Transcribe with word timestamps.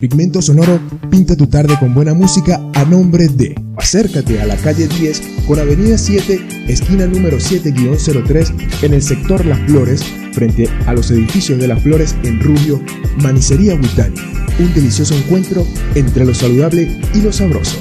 Pigmento 0.00 0.40
Sonoro 0.40 0.80
pinta 1.10 1.36
tu 1.36 1.46
tarde 1.46 1.78
con 1.78 1.92
buena 1.92 2.14
música 2.14 2.58
a 2.72 2.84
nombre 2.86 3.28
de. 3.28 3.54
Acércate 3.76 4.40
a 4.40 4.46
la 4.46 4.56
calle 4.56 4.88
10 4.88 5.20
con 5.46 5.58
Avenida 5.58 5.98
7, 5.98 6.64
esquina 6.68 7.04
número 7.06 7.36
7-03 7.36 8.82
en 8.82 8.94
el 8.94 9.02
sector 9.02 9.44
Las 9.44 9.60
Flores, 9.66 10.02
frente 10.32 10.70
a 10.86 10.94
los 10.94 11.10
edificios 11.10 11.58
de 11.58 11.68
Las 11.68 11.82
Flores 11.82 12.16
en 12.22 12.40
Rubio, 12.40 12.80
Manicería 13.22 13.74
Huitani. 13.74 14.16
Un 14.58 14.72
delicioso 14.72 15.14
encuentro 15.14 15.66
entre 15.94 16.24
lo 16.24 16.34
saludable 16.34 16.98
y 17.14 17.20
lo 17.20 17.30
sabroso. 17.30 17.76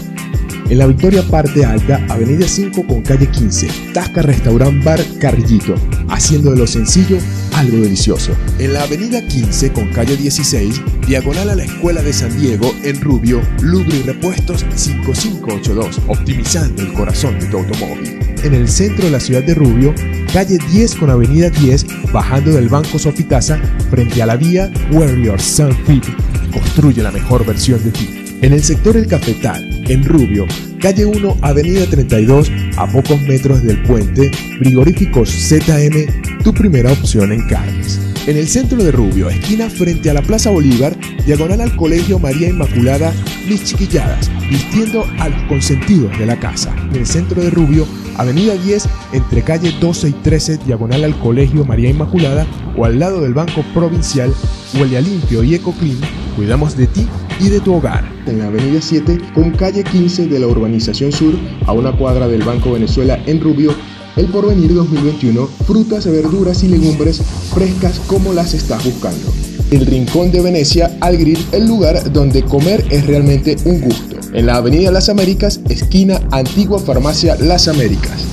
En 0.69 0.77
la 0.77 0.87
Victoria 0.87 1.23
Parte 1.23 1.63
Alta, 1.63 2.05
Avenida 2.09 2.47
5 2.47 2.85
con 2.85 3.01
calle 3.01 3.27
15, 3.27 3.69
Tasca 3.93 4.23
Restaurant 4.23 4.83
Bar 4.83 4.99
Carrillito, 5.19 5.75
haciendo 6.09 6.51
de 6.51 6.57
lo 6.57 6.67
sencillo 6.67 7.17
algo 7.59 7.77
delicioso. 7.77 8.31
En 8.57 8.73
la 8.73 8.83
Avenida 8.83 9.21
15 9.27 9.73
con 9.73 9.89
calle 9.89 10.15
16, 10.15 10.81
diagonal 11.05 11.49
a 11.49 11.55
la 11.55 11.65
Escuela 11.65 12.01
de 12.01 12.13
San 12.13 12.35
Diego, 12.39 12.73
en 12.83 13.01
Rubio, 13.01 13.41
Lubri 13.61 14.01
Repuestos 14.01 14.65
5582, 14.73 15.99
optimizando 16.07 16.81
el 16.81 16.93
corazón 16.93 17.37
de 17.37 17.47
tu 17.47 17.57
automóvil. 17.57 18.17
En 18.43 18.53
el 18.53 18.69
centro 18.69 19.05
de 19.05 19.11
la 19.11 19.19
ciudad 19.19 19.43
de 19.43 19.55
Rubio, 19.55 19.93
calle 20.31 20.57
10 20.71 20.95
con 20.95 21.09
avenida 21.09 21.49
10, 21.49 22.11
bajando 22.13 22.51
del 22.51 22.69
Banco 22.69 22.97
Sofitasa, 22.97 23.59
frente 23.89 24.23
a 24.23 24.25
la 24.25 24.37
vía 24.37 24.71
Warrior 24.93 25.41
Sun 25.41 25.75
Fit, 25.85 26.05
construye 26.53 27.03
la 27.03 27.11
mejor 27.11 27.45
versión 27.45 27.83
de 27.83 27.91
ti. 27.91 28.18
En 28.41 28.53
el 28.53 28.63
sector 28.63 28.95
El 28.95 29.05
Cafetal, 29.05 29.83
en 29.89 30.05
Rubio, 30.05 30.45
calle 30.79 31.05
1, 31.05 31.39
avenida 31.41 31.85
32, 31.85 32.49
a 32.77 32.87
pocos 32.87 33.21
metros 33.23 33.61
del 33.63 33.83
puente, 33.83 34.31
frigoríficos 34.59 35.29
ZM, 35.29 36.41
tu 36.41 36.53
primera 36.53 36.89
opción 36.93 37.33
en 37.33 37.45
carnes. 37.49 38.08
En 38.29 38.37
el 38.37 38.47
centro 38.47 38.83
de 38.83 38.91
Rubio, 38.91 39.27
esquina 39.27 39.71
frente 39.71 40.07
a 40.07 40.13
la 40.13 40.21
Plaza 40.21 40.51
Bolívar, 40.51 40.95
diagonal 41.25 41.61
al 41.61 41.75
Colegio 41.75 42.19
María 42.19 42.47
Inmaculada, 42.47 43.11
mis 43.47 43.63
chiquilladas, 43.63 44.29
vistiendo 44.51 45.03
a 45.17 45.29
los 45.29 45.41
consentidos 45.45 46.15
de 46.19 46.27
la 46.27 46.39
casa. 46.39 46.71
En 46.91 46.97
el 46.97 47.07
centro 47.07 47.41
de 47.41 47.49
Rubio, 47.49 47.87
avenida 48.17 48.53
10, 48.53 48.87
entre 49.13 49.41
calle 49.41 49.73
12 49.81 50.09
y 50.09 50.11
13, 50.11 50.57
diagonal 50.57 51.05
al 51.05 51.17
Colegio 51.17 51.65
María 51.65 51.89
Inmaculada, 51.89 52.45
o 52.77 52.85
al 52.85 52.99
lado 52.99 53.19
del 53.19 53.33
Banco 53.33 53.65
Provincial, 53.73 54.31
huele 54.79 54.99
a 54.99 55.01
limpio 55.01 55.43
y 55.43 55.55
ecoclean, 55.55 55.97
cuidamos 56.35 56.77
de 56.77 56.85
ti 56.85 57.07
y 57.39 57.49
de 57.49 57.59
tu 57.61 57.73
hogar. 57.73 58.07
En 58.27 58.37
la 58.37 58.45
avenida 58.45 58.79
7 58.79 59.17
con 59.33 59.49
calle 59.53 59.83
15 59.83 60.27
de 60.27 60.37
la 60.37 60.45
urbanización 60.45 61.11
sur 61.11 61.33
a 61.65 61.73
una 61.73 61.93
cuadra 61.93 62.27
del 62.27 62.43
Banco 62.43 62.73
Venezuela 62.73 63.19
en 63.25 63.41
Rubio, 63.41 63.73
el 64.19 64.27
Porvenir 64.27 64.73
2021, 64.73 65.47
frutas, 65.65 66.05
verduras 66.05 66.61
y 66.63 66.67
legumbres 66.67 67.21
frescas 67.53 67.99
como 68.05 68.33
las 68.33 68.53
estás 68.53 68.83
buscando. 68.83 69.31
El 69.71 69.85
Rincón 69.85 70.29
de 70.29 70.41
Venecia 70.41 70.97
al 70.99 71.15
Grill, 71.15 71.39
el 71.53 71.65
lugar 71.65 72.11
donde 72.11 72.43
comer 72.43 72.85
es 72.89 73.07
realmente 73.07 73.55
un 73.63 73.79
gusto. 73.79 74.17
En 74.33 74.45
la 74.45 74.57
avenida 74.57 74.91
Las 74.91 75.07
Américas, 75.07 75.61
esquina 75.69 76.19
Antigua 76.31 76.79
Farmacia 76.79 77.37
Las 77.37 77.69
Américas. 77.69 78.25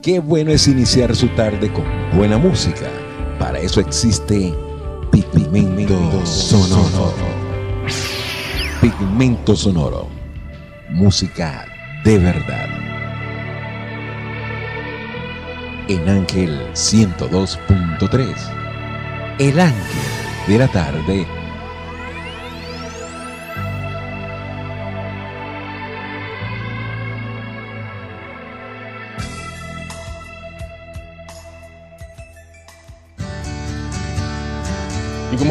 Qué 0.00 0.20
bueno 0.20 0.52
es 0.52 0.68
iniciar 0.68 1.16
su 1.16 1.26
tarde 1.34 1.72
con 1.72 1.84
buena 2.16 2.38
música. 2.38 2.86
Para 3.38 3.58
eso 3.58 3.80
existe 3.80 4.54
Pigmento 5.10 6.24
Sonoro. 6.24 7.12
Pigmento 8.80 9.56
Sonoro. 9.56 10.08
Música 10.90 11.66
de 12.04 12.18
verdad. 12.18 12.68
En 15.88 16.08
Ángel 16.08 16.60
102.3. 16.72 18.34
El 19.38 19.58
ángel 19.58 19.76
de 20.46 20.58
la 20.58 20.68
tarde 20.68 21.26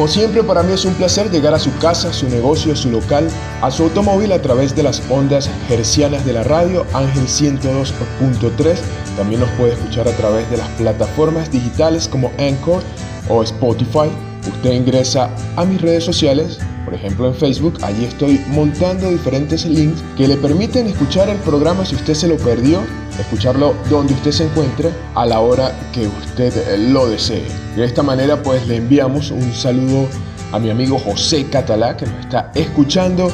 como 0.00 0.08
siempre 0.08 0.42
para 0.42 0.62
mí 0.62 0.72
es 0.72 0.86
un 0.86 0.94
placer 0.94 1.30
llegar 1.30 1.52
a 1.52 1.58
su 1.58 1.76
casa, 1.76 2.10
su 2.10 2.26
negocio, 2.26 2.74
su 2.74 2.90
local, 2.90 3.28
a 3.60 3.70
su 3.70 3.82
automóvil 3.82 4.32
a 4.32 4.40
través 4.40 4.74
de 4.74 4.82
las 4.82 5.02
ondas 5.10 5.50
hercianas 5.68 6.24
de 6.24 6.32
la 6.32 6.42
radio 6.42 6.86
Ángel 6.94 7.24
102.3. 7.24 8.78
También 9.18 9.42
nos 9.42 9.50
puede 9.58 9.74
escuchar 9.74 10.08
a 10.08 10.12
través 10.12 10.50
de 10.50 10.56
las 10.56 10.70
plataformas 10.70 11.50
digitales 11.50 12.08
como 12.08 12.32
Anchor 12.38 12.82
o 13.28 13.42
Spotify. 13.42 14.08
Usted 14.48 14.72
ingresa 14.72 15.28
a 15.56 15.66
mis 15.66 15.82
redes 15.82 16.04
sociales, 16.04 16.58
por 16.90 16.98
ejemplo 16.98 17.28
en 17.28 17.34
Facebook, 17.36 17.78
allí 17.82 18.04
estoy 18.04 18.44
montando 18.48 19.08
diferentes 19.08 19.64
links 19.64 20.02
que 20.16 20.26
le 20.26 20.36
permiten 20.36 20.88
escuchar 20.88 21.28
el 21.28 21.36
programa 21.38 21.84
si 21.86 21.94
usted 21.94 22.14
se 22.14 22.26
lo 22.26 22.36
perdió, 22.36 22.80
escucharlo 23.16 23.76
donde 23.88 24.12
usted 24.14 24.32
se 24.32 24.44
encuentre 24.46 24.90
a 25.14 25.24
la 25.24 25.38
hora 25.38 25.72
que 25.92 26.08
usted 26.08 26.52
lo 26.90 27.08
desee. 27.08 27.46
De 27.76 27.84
esta 27.84 28.02
manera 28.02 28.42
pues 28.42 28.66
le 28.66 28.76
enviamos 28.76 29.30
un 29.30 29.52
saludo 29.54 30.08
a 30.50 30.58
mi 30.58 30.68
amigo 30.68 30.98
José 30.98 31.46
Catalá 31.48 31.96
que 31.96 32.06
nos 32.06 32.18
está 32.18 32.50
escuchando 32.56 33.30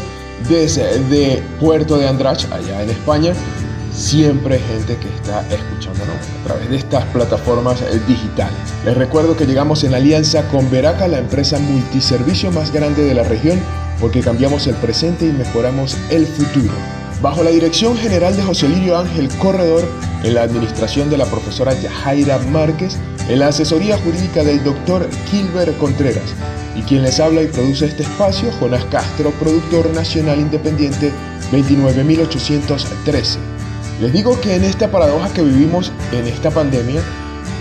desde 0.50 1.42
Puerto 1.58 1.96
de 1.96 2.08
Andrach, 2.08 2.44
allá 2.52 2.82
en 2.82 2.90
España. 2.90 3.32
Siempre 3.96 4.58
gente 4.58 4.98
que 4.98 5.08
está 5.08 5.40
escuchándonos 5.48 6.16
a 6.16 6.46
través 6.46 6.68
de 6.68 6.76
estas 6.76 7.02
plataformas 7.06 7.82
digitales. 8.06 8.58
Les 8.84 8.94
recuerdo 8.94 9.38
que 9.38 9.46
llegamos 9.46 9.84
en 9.84 9.94
alianza 9.94 10.46
con 10.48 10.70
Veraca, 10.70 11.08
la 11.08 11.18
empresa 11.18 11.58
multiservicio 11.58 12.52
más 12.52 12.72
grande 12.72 13.04
de 13.04 13.14
la 13.14 13.22
región, 13.22 13.58
porque 13.98 14.20
cambiamos 14.20 14.66
el 14.66 14.74
presente 14.74 15.24
y 15.24 15.32
mejoramos 15.32 15.96
el 16.10 16.26
futuro. 16.26 16.74
Bajo 17.22 17.42
la 17.42 17.48
dirección 17.48 17.96
general 17.96 18.36
de 18.36 18.42
José 18.42 18.68
Lirio 18.68 18.98
Ángel 18.98 19.30
Corredor, 19.38 19.88
en 20.22 20.34
la 20.34 20.42
administración 20.42 21.08
de 21.08 21.16
la 21.16 21.24
profesora 21.24 21.72
Yajaira 21.72 22.36
Márquez, 22.50 22.98
en 23.30 23.38
la 23.38 23.48
asesoría 23.48 23.96
jurídica 23.96 24.44
del 24.44 24.62
doctor 24.62 25.08
Kilber 25.30 25.72
Contreras, 25.78 26.34
y 26.74 26.82
quien 26.82 27.02
les 27.02 27.18
habla 27.18 27.40
y 27.40 27.46
produce 27.46 27.86
este 27.86 28.02
espacio, 28.02 28.52
Jonás 28.60 28.84
Castro, 28.84 29.30
productor 29.40 29.88
nacional 29.94 30.38
independiente 30.38 31.12
29813. 31.50 33.55
Les 34.00 34.12
digo 34.12 34.38
que 34.40 34.56
en 34.56 34.64
esta 34.64 34.90
paradoja 34.90 35.32
que 35.32 35.42
vivimos 35.42 35.90
en 36.12 36.26
esta 36.26 36.50
pandemia, 36.50 37.00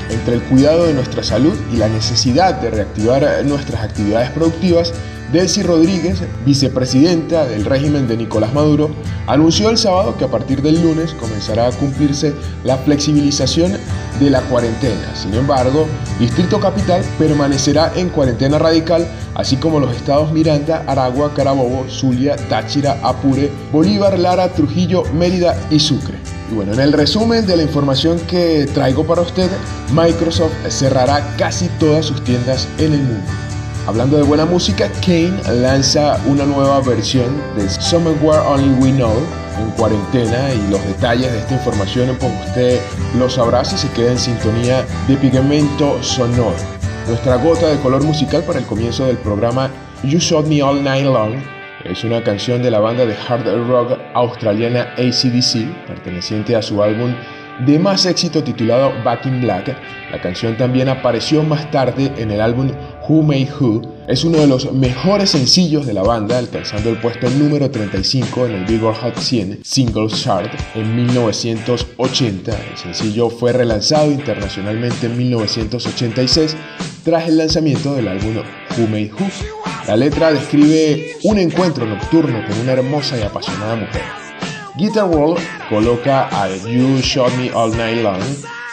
entre 0.10 0.36
el 0.36 0.42
cuidado 0.44 0.86
de 0.86 0.94
nuestra 0.94 1.24
salud 1.24 1.58
y 1.72 1.78
la 1.78 1.88
necesidad 1.88 2.56
de 2.56 2.72
reactivar 2.72 3.44
nuestras 3.46 3.84
actividades 3.84 4.32
productivas, 4.32 4.94
Delcy 5.32 5.64
Rodríguez, 5.64 6.22
vicepresidenta 6.46 7.46
del 7.46 7.66
régimen 7.66 8.08
de 8.08 8.18
Nicolás 8.18 8.54
Maduro, 8.54 8.92
anunció 9.28 9.70
el 9.70 9.78
sábado 9.78 10.16
que 10.18 10.26
a 10.26 10.30
partir 10.30 10.62
del 10.62 10.82
lunes 10.82 11.14
comenzará 11.14 11.68
a 11.68 11.72
cumplirse 11.72 12.34
la 12.64 12.78
flexibilización 12.78 13.74
de 14.20 14.30
la 14.30 14.42
cuarentena. 14.42 15.16
Sin 15.16 15.34
embargo, 15.34 15.88
Distrito 16.20 16.60
Capital 16.60 17.02
permanecerá 17.18 17.92
en 17.96 18.10
cuarentena 18.10 18.60
radical, 18.60 19.08
así 19.34 19.58
como 19.58 19.80
los 19.80 19.96
estados 19.96 20.32
Miranda, 20.32 20.84
Aragua, 20.88 21.34
Carabobo, 21.34 21.86
Zulia, 21.90 22.36
Táchira, 22.48 23.00
Apure, 23.04 23.52
Bolívar, 23.72 24.18
Lara, 24.20 24.54
Trujillo, 24.54 25.04
Mérida 25.14 25.58
y 25.72 25.80
Sucre. 25.80 26.20
Y 26.52 26.54
bueno, 26.54 26.74
en 26.74 26.80
el 26.80 26.94
resumen 26.94 27.48
de 27.48 27.58
la 27.58 27.64
información 27.64 28.20
que 28.28 28.70
traigo 28.74 29.06
para 29.06 29.22
usted, 29.22 29.50
Microsoft 29.92 30.54
cerrará 30.70 31.36
casi 31.38 31.68
todas 31.80 32.06
sus 32.06 32.24
tiendas 32.24 32.68
en 32.78 32.94
el 32.94 33.02
mundo. 33.02 33.45
Hablando 33.88 34.18
de 34.18 34.24
buena 34.24 34.46
música, 34.46 34.90
Kane 35.06 35.40
lanza 35.62 36.20
una 36.26 36.44
nueva 36.44 36.82
versión 36.82 37.40
de 37.56 37.70
Somewhere 37.70 38.40
Only 38.40 38.82
We 38.82 38.92
Know 38.94 39.14
en 39.60 39.70
cuarentena 39.78 40.52
y 40.56 40.72
los 40.72 40.84
detalles 40.88 41.32
de 41.32 41.38
esta 41.38 41.54
información 41.54 42.18
pues 42.20 42.32
usted 42.48 42.80
lo 43.16 43.30
sabrá 43.30 43.64
si 43.64 43.78
se 43.78 43.88
queda 43.92 44.14
en 44.14 44.18
sintonía 44.18 44.84
de 45.08 45.16
Pigmento 45.18 46.02
Sonoro. 46.02 46.56
Nuestra 47.08 47.36
gota 47.36 47.68
de 47.68 47.80
color 47.80 48.04
musical 48.04 48.42
para 48.44 48.58
el 48.58 48.66
comienzo 48.66 49.06
del 49.06 49.18
programa 49.18 49.70
You 50.04 50.18
Shot 50.18 50.48
Me 50.48 50.64
All 50.64 50.84
Night 50.84 51.06
Long 51.06 51.36
es 51.84 52.04
una 52.04 52.24
canción 52.24 52.64
de 52.64 52.72
la 52.72 52.80
banda 52.80 53.06
de 53.06 53.14
hard 53.14 53.46
rock 53.68 54.00
australiana 54.16 54.96
ACDC, 54.98 55.86
perteneciente 55.86 56.56
a 56.56 56.64
su 56.64 56.82
álbum 56.82 57.14
de 57.60 57.80
más 57.80 58.06
éxito 58.06 58.44
titulado 58.44 58.92
Back 59.04 59.26
in 59.28 59.42
Black. 59.42 59.78
La 60.12 60.20
canción 60.20 60.58
también 60.58 60.90
apareció 60.90 61.44
más 61.44 61.70
tarde 61.72 62.12
en 62.18 62.32
el 62.32 62.42
álbum 62.42 62.72
Who 63.08 63.22
Made 63.22 63.50
Who. 63.60 63.82
Es 64.08 64.24
uno 64.24 64.40
de 64.40 64.48
los 64.48 64.72
mejores 64.72 65.32
sencillos 65.32 65.86
de 65.86 65.94
la 65.94 66.04
banda, 66.04 66.38
alcanzando 66.38 66.90
el 66.90 67.00
puesto 67.00 67.30
número 67.30 67.70
35 67.70 68.46
en 68.46 68.52
el 68.54 68.66
Billboard 68.66 68.98
Hot 68.98 69.18
100 69.18 69.60
Singles 69.64 70.24
Chart 70.24 70.52
en 70.76 70.96
1980. 70.96 72.52
El 72.52 72.78
sencillo 72.78 73.30
fue 73.30 73.52
relanzado 73.54 74.12
internacionalmente 74.12 75.08
en 75.08 75.18
1986 75.18 76.56
tras 77.04 77.28
el 77.28 77.38
lanzamiento 77.38 77.96
del 77.96 78.08
álbum 78.08 78.38
Who 78.78 78.88
Made 78.88 79.12
Who. 79.14 79.28
La 79.88 79.96
letra 79.96 80.32
describe 80.32 81.16
un 81.24 81.38
encuentro 81.40 81.86
nocturno 81.86 82.46
con 82.48 82.60
una 82.60 82.74
hermosa 82.74 83.18
y 83.18 83.22
apasionada 83.22 83.76
mujer. 83.76 84.04
Guitar 84.78 85.06
World 85.06 85.42
coloca 85.70 86.28
a 86.32 86.50
You 86.50 87.00
Shot 87.02 87.34
Me 87.38 87.52
All 87.54 87.76
Night 87.78 88.02
Long 88.02 88.22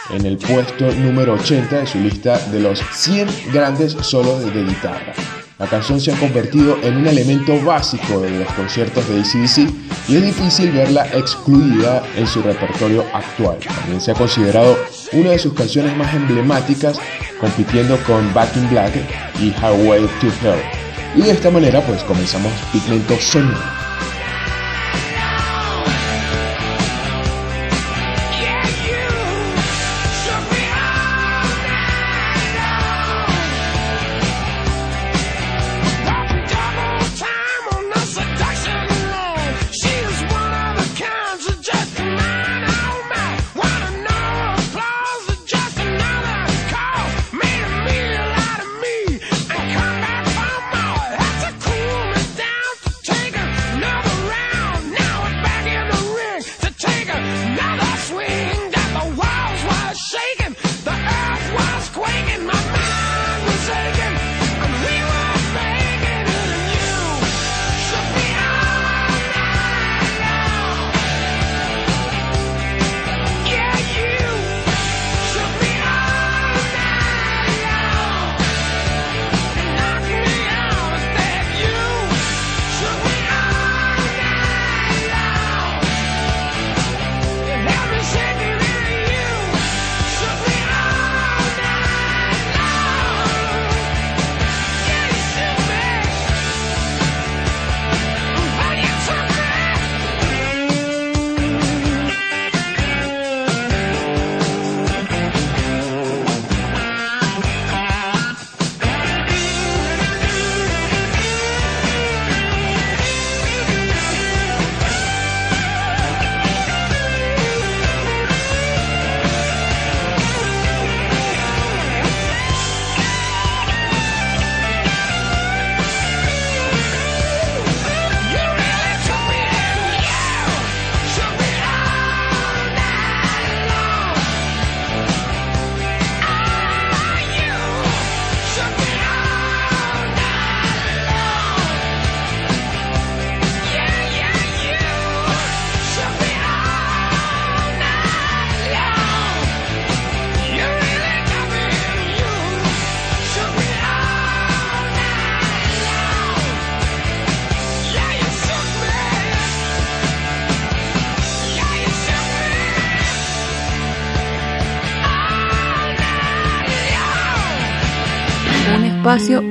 en 0.09 0.25
el 0.25 0.37
puesto 0.37 0.91
número 0.91 1.33
80 1.33 1.79
de 1.79 1.87
su 1.87 1.99
lista 1.99 2.37
de 2.49 2.59
los 2.59 2.81
100 2.91 3.27
grandes 3.51 3.93
solos 4.01 4.43
de 4.53 4.63
guitarra. 4.63 5.13
La 5.59 5.67
canción 5.67 6.01
se 6.01 6.11
ha 6.11 6.19
convertido 6.19 6.77
en 6.81 6.97
un 6.97 7.07
elemento 7.07 7.57
básico 7.63 8.19
de 8.19 8.31
los 8.31 8.51
conciertos 8.53 9.07
de 9.07 9.19
ACDC 9.19 10.09
y 10.09 10.15
es 10.15 10.21
difícil 10.23 10.71
verla 10.71 11.07
excluida 11.13 12.03
en 12.17 12.27
su 12.27 12.41
repertorio 12.41 13.05
actual. 13.13 13.59
También 13.59 14.01
se 14.01 14.11
ha 14.11 14.15
considerado 14.15 14.77
una 15.13 15.31
de 15.31 15.39
sus 15.39 15.53
canciones 15.53 15.95
más 15.95 16.13
emblemáticas, 16.13 16.99
compitiendo 17.39 17.97
con 18.03 18.33
Back 18.33 18.57
in 18.57 18.69
Black 18.69 18.93
y 19.39 19.49
Highway 19.51 20.01
to 20.19 20.27
Hell. 20.41 20.59
Y 21.15 21.21
de 21.21 21.31
esta 21.31 21.51
manera 21.51 21.81
pues 21.85 22.03
comenzamos 22.03 22.51
Pigmento 22.71 23.15
Sonoro. 23.19 23.82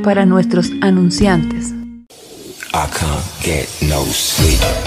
Para 0.02 0.26
nuestros 0.26 0.72
anunciantes. 0.80 1.72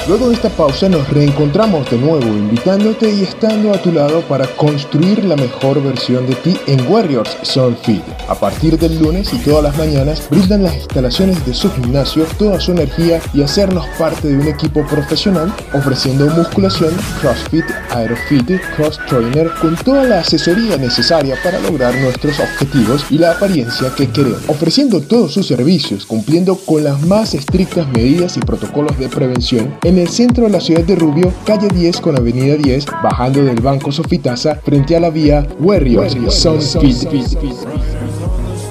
Luego 0.08 0.30
de 0.30 0.36
esta 0.36 0.50
pausa 0.50 0.90
nos 0.90 1.08
reencontramos 1.10 1.90
de 1.90 1.98
nuevo 1.98 2.26
invitándote 2.26 3.12
y 3.12 3.22
estando 3.24 3.72
a 3.72 3.82
tu 3.82 3.92
lado 3.92 4.22
para 4.22 4.48
construir 4.56 5.24
la 5.26 5.36
mejor 5.36 5.82
versión 5.82 6.26
de 6.28 6.36
ti 6.36 6.58
en 6.68 6.88
Warriors 6.88 7.38
Soul 7.44 7.76
Fit. 7.84 8.04
A 8.28 8.36
partir 8.36 8.78
del 8.80 9.00
lunes 9.00 9.32
y 9.34 9.38
todas 9.40 9.64
las 9.64 9.78
mañanas 9.78 10.28
brindan 10.30 10.64
las 10.64 10.76
instalaciones 10.76 11.46
de 11.46 11.54
su 11.54 11.72
gimnasio 11.72 12.26
toda 12.38 12.60
su 12.60 12.72
energía 12.72 13.20
y 13.34 13.42
hacernos 13.42 13.86
parte 13.98 14.28
de 14.28 14.38
un 14.38 14.48
equipo 14.48 14.86
profesional 14.86 15.54
ofreciendo 15.74 16.28
musculación, 16.28 16.94
CrossFit, 17.22 17.66
Aerofit, 17.92 18.60
Cross 18.76 19.00
Trainer 19.08 19.50
con 19.62 19.76
toda 19.76 20.04
la 20.04 20.20
asesoría 20.20 20.78
necesaria 20.78 21.36
para 21.44 21.60
lograr 21.60 21.96
nuestros 21.96 22.40
objetivos 22.40 23.06
y 23.10 23.18
la 23.18 23.32
apariencia 23.32 23.94
que 23.96 24.10
queremos, 24.10 24.42
ofreciendo 24.48 25.02
todos 25.02 25.34
sus 25.34 25.48
servicios 25.48 26.06
cumpliendo 26.06 26.56
con 26.56 26.84
las 26.84 27.02
más 27.06 27.34
estrictas 27.34 27.88
medidas 27.90 28.38
y 28.38 28.40
protocolos 28.40 28.95
de 28.98 29.10
prevención. 29.10 29.76
En 29.84 29.98
el 29.98 30.08
centro 30.08 30.46
de 30.46 30.52
la 30.52 30.62
ciudad 30.62 30.84
de 30.84 30.96
Rubio, 30.96 31.32
calle 31.46 31.68
10 31.68 32.00
con 32.02 32.18
avenida 32.18 32.56
10, 32.56 32.86
bajando 33.04 33.44
del 33.44 33.62
Banco 33.62 33.92
Sofitasa 33.92 34.56
frente 34.56 34.96
a 34.96 35.00
la 35.00 35.10
vía 35.10 35.48
Warriors 35.60 36.16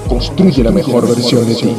Construye 0.07 0.63
la 0.63 0.71
mejor 0.71 1.07
versión 1.07 1.47
de 1.47 1.55
ti. 1.55 1.69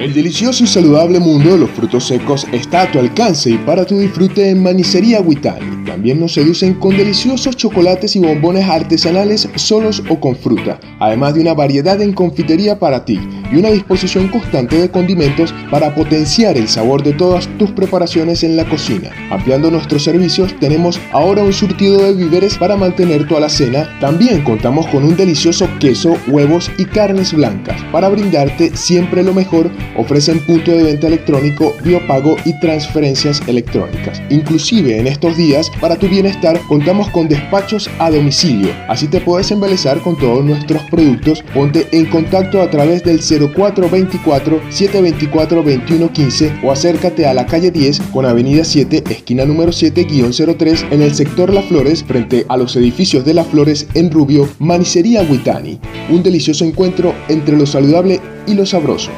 El 0.00 0.14
delicioso 0.14 0.64
y 0.64 0.66
saludable 0.66 1.20
mundo 1.20 1.52
de 1.52 1.58
los 1.58 1.70
frutos 1.72 2.06
secos 2.06 2.46
está 2.52 2.80
a 2.80 2.90
tu 2.90 2.98
alcance 2.98 3.50
y 3.50 3.58
para 3.58 3.84
tu 3.84 3.98
disfrute 3.98 4.48
en 4.48 4.62
Manicería 4.62 5.20
Huitani. 5.20 5.84
También 5.84 6.18
nos 6.18 6.32
seducen 6.32 6.72
con 6.72 6.96
deliciosos 6.96 7.54
chocolates 7.54 8.16
y 8.16 8.20
bombones 8.20 8.66
artesanales 8.66 9.46
solos 9.56 10.02
o 10.08 10.18
con 10.18 10.36
fruta, 10.36 10.80
además 11.00 11.34
de 11.34 11.42
una 11.42 11.52
variedad 11.52 12.00
en 12.00 12.14
confitería 12.14 12.78
para 12.78 13.04
ti 13.04 13.20
y 13.52 13.56
una 13.56 13.68
disposición 13.68 14.28
constante 14.28 14.78
de 14.78 14.90
condimentos 14.90 15.52
para 15.70 15.94
potenciar 15.94 16.56
el 16.56 16.68
sabor 16.68 17.02
de 17.02 17.12
todas 17.12 17.46
tus 17.58 17.70
preparaciones 17.72 18.42
en 18.42 18.56
la 18.56 18.64
cocina. 18.64 19.10
Ampliando 19.30 19.70
nuestros 19.70 20.04
servicios, 20.04 20.54
tenemos 20.60 20.98
ahora 21.12 21.42
un 21.42 21.52
surtido 21.52 22.02
de 22.02 22.14
víveres 22.14 22.56
para 22.56 22.76
mantener 22.76 23.26
tu 23.26 23.36
alacena. 23.36 23.98
También 24.00 24.44
contamos 24.44 24.86
con 24.86 25.04
un 25.04 25.16
delicioso 25.16 25.68
queso, 25.78 26.16
huevos 26.26 26.70
y 26.78 26.86
carnes 26.86 27.34
blancas 27.34 27.82
para 27.92 28.08
brindarte 28.08 28.74
siempre 28.76 29.22
lo 29.22 29.34
mejor 29.34 29.70
ofrecen 30.00 30.40
punto 30.40 30.70
de 30.72 30.82
venta 30.82 31.06
electrónico, 31.06 31.74
biopago 31.84 32.36
y 32.44 32.58
transferencias 32.60 33.42
electrónicas. 33.46 34.20
Inclusive 34.30 34.98
en 34.98 35.06
estos 35.06 35.36
días, 35.36 35.70
para 35.80 35.96
tu 35.96 36.08
bienestar, 36.08 36.58
contamos 36.68 37.08
con 37.10 37.28
despachos 37.28 37.88
a 37.98 38.10
domicilio. 38.10 38.72
Así 38.88 39.06
te 39.06 39.20
puedes 39.20 39.50
embelezar 39.50 40.00
con 40.00 40.16
todos 40.16 40.44
nuestros 40.44 40.82
productos. 40.84 41.44
Ponte 41.54 41.86
en 41.92 42.06
contacto 42.06 42.62
a 42.62 42.70
través 42.70 43.04
del 43.04 43.20
0424 43.20 44.60
724 44.70 45.56
2115 45.62 46.60
o 46.62 46.72
acércate 46.72 47.26
a 47.26 47.34
la 47.34 47.46
calle 47.46 47.70
10 47.70 48.00
con 48.12 48.24
avenida 48.24 48.64
7, 48.64 49.04
esquina 49.10 49.44
número 49.44 49.70
7-03 49.70 50.92
en 50.92 51.02
el 51.02 51.14
sector 51.14 51.52
Las 51.52 51.66
Flores 51.66 52.02
frente 52.04 52.46
a 52.48 52.56
los 52.56 52.74
edificios 52.76 53.24
de 53.24 53.34
Las 53.34 53.46
Flores 53.48 53.86
en 53.94 54.10
Rubio, 54.10 54.48
Manicería 54.58 55.22
Huitani. 55.22 55.78
Un 56.08 56.22
delicioso 56.22 56.64
encuentro 56.64 57.14
entre 57.28 57.56
lo 57.56 57.66
saludable 57.66 58.20
y 58.46 58.54
lo 58.54 58.66
sabroso. 58.66 59.10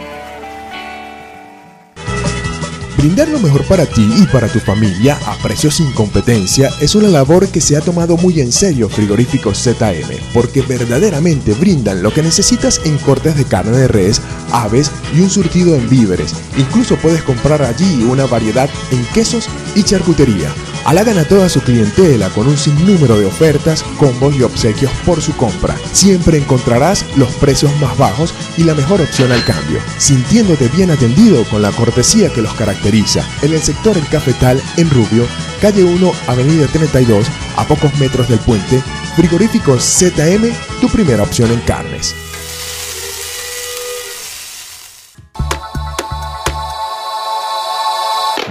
Brindar 3.02 3.26
lo 3.30 3.40
mejor 3.40 3.64
para 3.64 3.84
ti 3.84 4.08
y 4.16 4.26
para 4.26 4.46
tu 4.46 4.60
familia 4.60 5.18
a 5.26 5.34
precios 5.38 5.74
sin 5.74 5.90
competencia 5.90 6.70
es 6.80 6.94
una 6.94 7.08
labor 7.08 7.48
que 7.48 7.60
se 7.60 7.76
ha 7.76 7.80
tomado 7.80 8.16
muy 8.16 8.40
en 8.40 8.52
serio 8.52 8.88
Frigoríficos 8.88 9.58
ZM, 9.58 10.32
porque 10.32 10.62
verdaderamente 10.62 11.52
brindan 11.54 12.00
lo 12.00 12.14
que 12.14 12.22
necesitas 12.22 12.80
en 12.84 12.96
cortes 12.98 13.36
de 13.36 13.44
carne 13.44 13.76
de 13.76 13.88
res, 13.88 14.22
aves 14.52 14.92
y 15.16 15.18
un 15.18 15.30
surtido 15.30 15.74
en 15.74 15.90
víveres. 15.90 16.32
Incluso 16.56 16.94
puedes 16.94 17.24
comprar 17.24 17.62
allí 17.62 18.04
una 18.04 18.26
variedad 18.26 18.70
en 18.92 19.04
quesos 19.06 19.48
y 19.74 19.82
charcutería. 19.82 20.54
Halagan 20.84 21.18
a 21.18 21.24
toda 21.24 21.48
su 21.48 21.60
clientela 21.60 22.28
con 22.30 22.48
un 22.48 22.56
sinnúmero 22.56 23.18
de 23.18 23.26
ofertas, 23.26 23.82
combos 23.98 24.34
y 24.34 24.42
obsequios 24.42 24.90
por 25.06 25.22
su 25.22 25.36
compra. 25.36 25.76
Siempre 25.92 26.38
encontrarás 26.38 27.04
los 27.16 27.30
precios 27.34 27.70
más 27.80 27.96
bajos 27.96 28.34
y 28.56 28.64
la 28.64 28.74
mejor 28.74 29.00
opción 29.00 29.30
al 29.32 29.44
cambio, 29.44 29.78
sintiéndote 29.98 30.68
bien 30.68 30.90
atendido 30.90 31.44
con 31.44 31.62
la 31.62 31.70
cortesía 31.70 32.32
que 32.32 32.42
los 32.42 32.54
caracteriza. 32.54 33.24
En 33.42 33.52
el 33.52 33.60
sector 33.60 33.96
El 33.96 34.08
Cafetal, 34.08 34.60
en 34.76 34.90
Rubio, 34.90 35.26
calle 35.60 35.84
1, 35.84 36.12
avenida 36.26 36.66
32, 36.66 37.26
a 37.56 37.64
pocos 37.66 37.96
metros 37.98 38.28
del 38.28 38.40
puente, 38.40 38.82
Frigoríficos 39.16 39.82
ZM, 39.82 40.50
tu 40.80 40.88
primera 40.88 41.22
opción 41.22 41.52
en 41.52 41.60
carnes. 41.60 42.14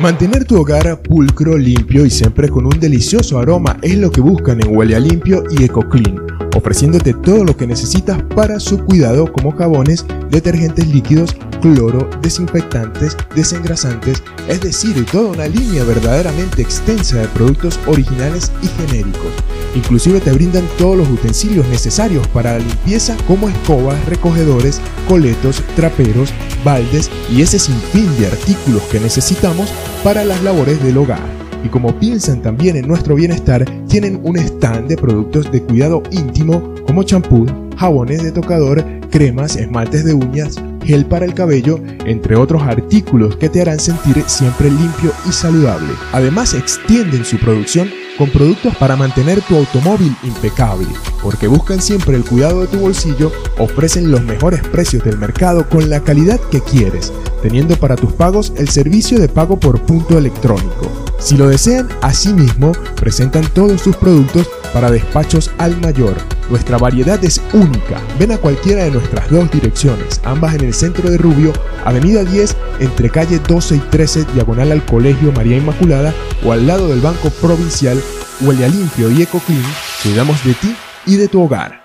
Mantener 0.02 0.46
tu 0.46 0.60
hogar 0.60 1.00
pulcro, 1.04 1.56
limpio 1.56 2.08
y 2.08 2.10
siempre 2.10 2.50
con 2.50 2.66
un 2.66 2.80
delicioso 2.80 3.38
aroma 3.38 3.78
es 3.84 4.00
lo 4.00 4.10
que 4.10 4.20
buscan 4.20 4.60
en 4.60 4.76
Huele 4.76 5.00
Limpio 5.00 5.44
y 5.52 5.64
EcoClean, 5.64 6.18
ofreciéndote 6.56 7.14
todo 7.14 7.44
lo 7.44 7.56
que 7.56 7.68
necesitas 7.68 8.22
para 8.36 8.60
su 8.60 8.80
cuidado 8.86 9.32
como 9.32 9.52
jabones, 9.52 10.06
detergentes 10.30 10.88
líquidos, 10.88 11.36
cloro, 11.62 12.10
desinfectantes, 12.22 13.16
desengrasantes, 13.36 14.22
es 14.48 14.62
decir, 14.62 15.06
toda 15.06 15.32
una 15.32 15.48
línea 15.48 15.84
verdaderamente 15.84 16.62
extensa 16.62 17.20
de 17.20 17.28
productos 17.30 17.80
originales 17.88 18.52
y 18.62 18.68
genéricos. 18.68 19.32
Inclusive 19.76 20.20
te 20.20 20.32
brindan 20.34 20.68
todos 20.78 20.98
los 20.98 21.10
utensilios 21.10 21.68
necesarios 21.68 22.28
para 22.28 22.54
la 22.54 22.60
limpieza 22.60 23.16
como 23.28 23.48
escobas, 23.48 24.04
recogedores, 24.06 24.82
coletos, 25.08 25.64
traperos, 25.76 26.34
baldes 26.66 27.10
y 27.30 27.42
ese 27.42 27.60
sinfín 27.60 28.10
de 28.20 28.28
artículos 28.28 28.82
que 28.84 29.00
necesitamos 29.00 29.70
para 30.04 30.26
las 30.26 30.42
labores 30.44 30.84
del 30.84 30.98
hogar. 30.98 31.41
Y 31.64 31.70
como 31.70 31.98
piensan 32.00 32.42
también 32.42 32.76
en 32.76 32.88
nuestro 32.88 33.16
bienestar, 33.16 33.66
tienen 33.88 34.20
un 34.24 34.38
stand 34.38 34.88
de 34.88 34.98
productos 34.98 35.52
de 35.52 35.62
cuidado 35.62 36.02
íntimo 36.12 36.74
como 36.86 37.04
champú, 37.04 37.46
jabones 37.78 38.24
de 38.24 38.32
tocador, 38.32 38.84
cremas, 39.10 39.56
esmaltes 39.56 40.06
de 40.06 40.14
uñas, 40.14 40.62
gel 40.84 41.06
para 41.06 41.26
el 41.26 41.34
cabello, 41.34 41.80
entre 42.06 42.36
otros 42.36 42.64
artículos 42.64 43.36
que 43.36 43.50
te 43.50 43.62
harán 43.62 43.80
sentir 43.80 44.24
siempre 44.28 44.70
limpio 44.70 45.12
y 45.28 45.32
saludable. 45.32 45.94
Además 46.12 46.54
extienden 46.54 47.26
su 47.26 47.38
producción 47.38 47.90
con 48.18 48.30
productos 48.30 48.76
para 48.76 48.96
mantener 48.96 49.42
tu 49.42 49.56
automóvil 49.56 50.16
impecable, 50.24 50.88
porque 51.24 51.48
buscan 51.48 51.82
siempre 51.82 52.16
el 52.16 52.24
cuidado 52.24 52.62
de 52.62 52.68
tu 52.68 52.80
bolsillo, 52.80 53.32
ofrecen 53.58 54.12
los 54.12 54.24
mejores 54.24 54.62
precios 54.68 55.04
del 55.04 55.18
mercado 55.18 55.68
con 55.68 55.90
la 55.90 56.02
calidad 56.02 56.40
que 56.52 56.62
quieres, 56.62 57.12
teniendo 57.42 57.76
para 57.78 57.96
tus 57.96 58.14
pagos 58.14 58.54
el 58.58 58.70
servicio 58.70 59.20
de 59.20 59.30
pago 59.30 59.60
por 59.60 59.82
punto 59.82 60.18
electrónico. 60.18 61.11
Si 61.22 61.38
lo 61.38 61.48
desean, 61.48 61.88
asimismo, 62.02 62.72
presentan 62.96 63.48
todos 63.54 63.82
sus 63.82 63.96
productos 63.96 64.50
para 64.74 64.90
despachos 64.90 65.52
al 65.60 65.80
mayor. 65.80 66.16
Nuestra 66.50 66.80
variedad 66.80 67.24
es 67.24 67.40
única. 67.54 68.02
Ven 68.18 68.32
a 68.32 68.40
cualquiera 68.40 68.84
de 68.86 68.92
nuestras 68.92 69.30
dos 69.30 69.50
direcciones, 69.52 70.20
ambas 70.24 70.56
en 70.56 70.66
el 70.66 70.74
centro 70.74 71.12
de 71.12 71.20
Rubio, 71.20 71.54
Avenida 71.86 72.24
10, 72.24 72.58
entre 72.80 73.12
calle 73.12 73.40
12 73.40 73.76
y 73.76 73.80
13, 73.80 74.26
diagonal 74.34 74.72
al 74.72 74.84
Colegio 74.84 75.32
María 75.32 75.58
Inmaculada, 75.58 76.12
o 76.44 76.54
al 76.54 76.66
lado 76.66 76.90
del 76.90 77.02
Banco 77.02 77.30
Provincial, 77.30 78.02
Huele 78.42 78.66
a 78.66 78.70
Limpio 78.70 79.12
y 79.12 79.22
EcoClean, 79.22 79.64
cuidamos 80.02 80.44
de 80.44 80.56
ti 80.56 80.76
y 81.06 81.18
de 81.18 81.28
tu 81.28 81.44
hogar. 81.44 81.81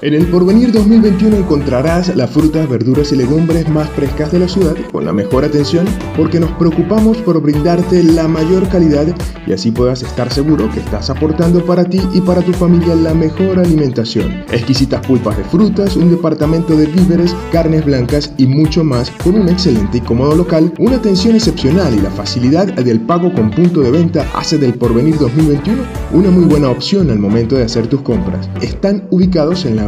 En 0.00 0.14
el 0.14 0.26
Porvenir 0.28 0.70
2021 0.70 1.38
encontrarás 1.38 2.14
las 2.14 2.30
frutas, 2.30 2.68
verduras 2.68 3.10
y 3.10 3.16
legumbres 3.16 3.68
más 3.68 3.90
frescas 3.90 4.30
de 4.30 4.38
la 4.38 4.46
ciudad 4.46 4.76
con 4.92 5.04
la 5.04 5.12
mejor 5.12 5.44
atención 5.44 5.86
porque 6.16 6.38
nos 6.38 6.52
preocupamos 6.52 7.16
por 7.16 7.42
brindarte 7.42 8.04
la 8.04 8.28
mayor 8.28 8.68
calidad 8.68 9.08
y 9.44 9.52
así 9.52 9.72
puedas 9.72 10.04
estar 10.04 10.32
seguro 10.32 10.70
que 10.70 10.78
estás 10.78 11.10
aportando 11.10 11.64
para 11.64 11.84
ti 11.84 12.00
y 12.14 12.20
para 12.20 12.42
tu 12.42 12.52
familia 12.52 12.94
la 12.94 13.12
mejor 13.12 13.58
alimentación. 13.58 14.44
Exquisitas 14.52 15.04
pulpas 15.04 15.36
de 15.36 15.42
frutas, 15.42 15.96
un 15.96 16.10
departamento 16.10 16.76
de 16.76 16.86
víveres, 16.86 17.34
carnes 17.50 17.84
blancas 17.84 18.32
y 18.38 18.46
mucho 18.46 18.84
más 18.84 19.10
con 19.24 19.34
un 19.34 19.48
excelente 19.48 19.98
y 19.98 20.00
cómodo 20.00 20.36
local, 20.36 20.72
una 20.78 20.96
atención 20.96 21.34
excepcional 21.34 21.92
y 21.92 22.00
la 22.00 22.10
facilidad 22.12 22.72
del 22.72 23.00
pago 23.00 23.32
con 23.34 23.50
punto 23.50 23.80
de 23.80 23.90
venta 23.90 24.24
hace 24.32 24.58
del 24.58 24.74
Porvenir 24.74 25.18
2021 25.18 25.82
una 26.12 26.30
muy 26.30 26.44
buena 26.44 26.70
opción 26.70 27.10
al 27.10 27.18
momento 27.18 27.56
de 27.56 27.64
hacer 27.64 27.88
tus 27.88 28.02
compras. 28.02 28.48
Están 28.62 29.08
ubicados 29.10 29.64
en 29.64 29.74
la 29.74 29.87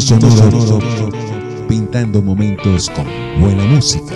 Sonoro, 0.00 0.78
pintando 1.68 2.22
momentos 2.22 2.88
con 2.90 3.04
buena 3.40 3.62
música. 3.64 4.14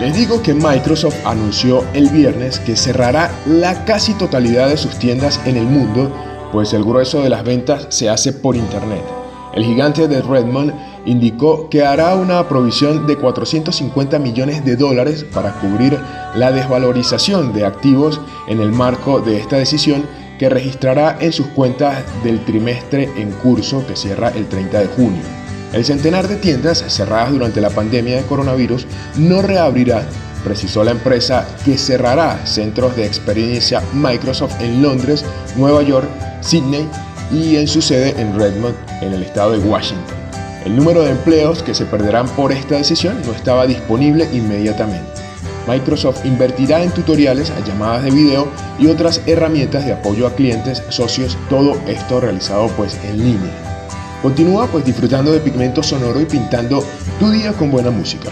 Les 0.00 0.16
digo 0.16 0.42
que 0.42 0.54
Microsoft 0.54 1.16
anunció 1.26 1.84
el 1.92 2.08
viernes 2.08 2.58
que 2.60 2.74
cerrará 2.74 3.30
la 3.44 3.84
casi 3.84 4.14
totalidad 4.14 4.68
de 4.70 4.78
sus 4.78 4.98
tiendas 4.98 5.40
en 5.44 5.56
el 5.58 5.66
mundo, 5.66 6.10
pues 6.52 6.72
el 6.72 6.84
grueso 6.84 7.22
de 7.22 7.28
las 7.28 7.44
ventas 7.44 7.86
se 7.90 8.08
hace 8.08 8.32
por 8.32 8.56
Internet. 8.56 9.04
El 9.52 9.64
gigante 9.64 10.08
de 10.08 10.22
Redmond 10.22 10.72
indicó 11.04 11.68
que 11.68 11.84
hará 11.84 12.14
una 12.14 12.48
provisión 12.48 13.06
de 13.06 13.16
450 13.16 14.18
millones 14.18 14.64
de 14.64 14.76
dólares 14.76 15.24
para 15.34 15.52
cubrir 15.60 15.98
la 16.34 16.50
desvalorización 16.50 17.52
de 17.52 17.66
activos 17.66 18.20
en 18.46 18.60
el 18.60 18.72
marco 18.72 19.20
de 19.20 19.38
esta 19.38 19.56
decisión 19.56 20.04
que 20.38 20.48
registrará 20.48 21.16
en 21.20 21.32
sus 21.32 21.48
cuentas 21.48 22.04
del 22.22 22.44
trimestre 22.44 23.10
en 23.16 23.30
curso 23.32 23.86
que 23.86 23.96
cierra 23.96 24.28
el 24.30 24.46
30 24.46 24.80
de 24.80 24.86
junio. 24.86 25.22
El 25.72 25.84
centenar 25.84 26.28
de 26.28 26.36
tiendas 26.36 26.84
cerradas 26.88 27.32
durante 27.32 27.60
la 27.60 27.70
pandemia 27.70 28.16
de 28.16 28.22
coronavirus 28.22 28.86
no 29.16 29.42
reabrirá, 29.42 30.02
precisó 30.42 30.82
la 30.82 30.92
empresa 30.92 31.46
que 31.64 31.76
cerrará 31.76 32.46
centros 32.46 32.96
de 32.96 33.04
experiencia 33.04 33.82
Microsoft 33.92 34.60
en 34.60 34.82
Londres, 34.82 35.24
Nueva 35.56 35.82
York, 35.82 36.08
Sydney 36.40 36.88
y 37.30 37.56
en 37.56 37.68
su 37.68 37.82
sede 37.82 38.14
en 38.18 38.38
Redmond, 38.38 38.76
en 39.02 39.12
el 39.12 39.22
estado 39.22 39.52
de 39.52 39.58
Washington. 39.58 40.16
El 40.64 40.76
número 40.76 41.02
de 41.02 41.10
empleos 41.10 41.62
que 41.62 41.74
se 41.74 41.84
perderán 41.84 42.28
por 42.30 42.52
esta 42.52 42.76
decisión 42.76 43.20
no 43.26 43.32
estaba 43.32 43.66
disponible 43.66 44.28
inmediatamente. 44.32 45.17
Microsoft 45.68 46.24
invertirá 46.24 46.82
en 46.82 46.90
tutoriales, 46.90 47.52
llamadas 47.66 48.04
de 48.04 48.10
video 48.10 48.48
y 48.78 48.86
otras 48.86 49.20
herramientas 49.26 49.84
de 49.84 49.92
apoyo 49.92 50.26
a 50.26 50.34
clientes, 50.34 50.82
socios, 50.88 51.36
todo 51.50 51.76
esto 51.86 52.20
realizado 52.20 52.68
pues 52.68 52.98
en 53.04 53.18
línea. 53.18 53.52
Continúa 54.22 54.66
pues 54.66 54.84
disfrutando 54.84 55.30
de 55.30 55.40
pigmento 55.40 55.82
sonoro 55.82 56.20
y 56.20 56.24
pintando 56.24 56.82
tu 57.20 57.30
día 57.30 57.52
con 57.52 57.70
buena 57.70 57.90
música. 57.90 58.30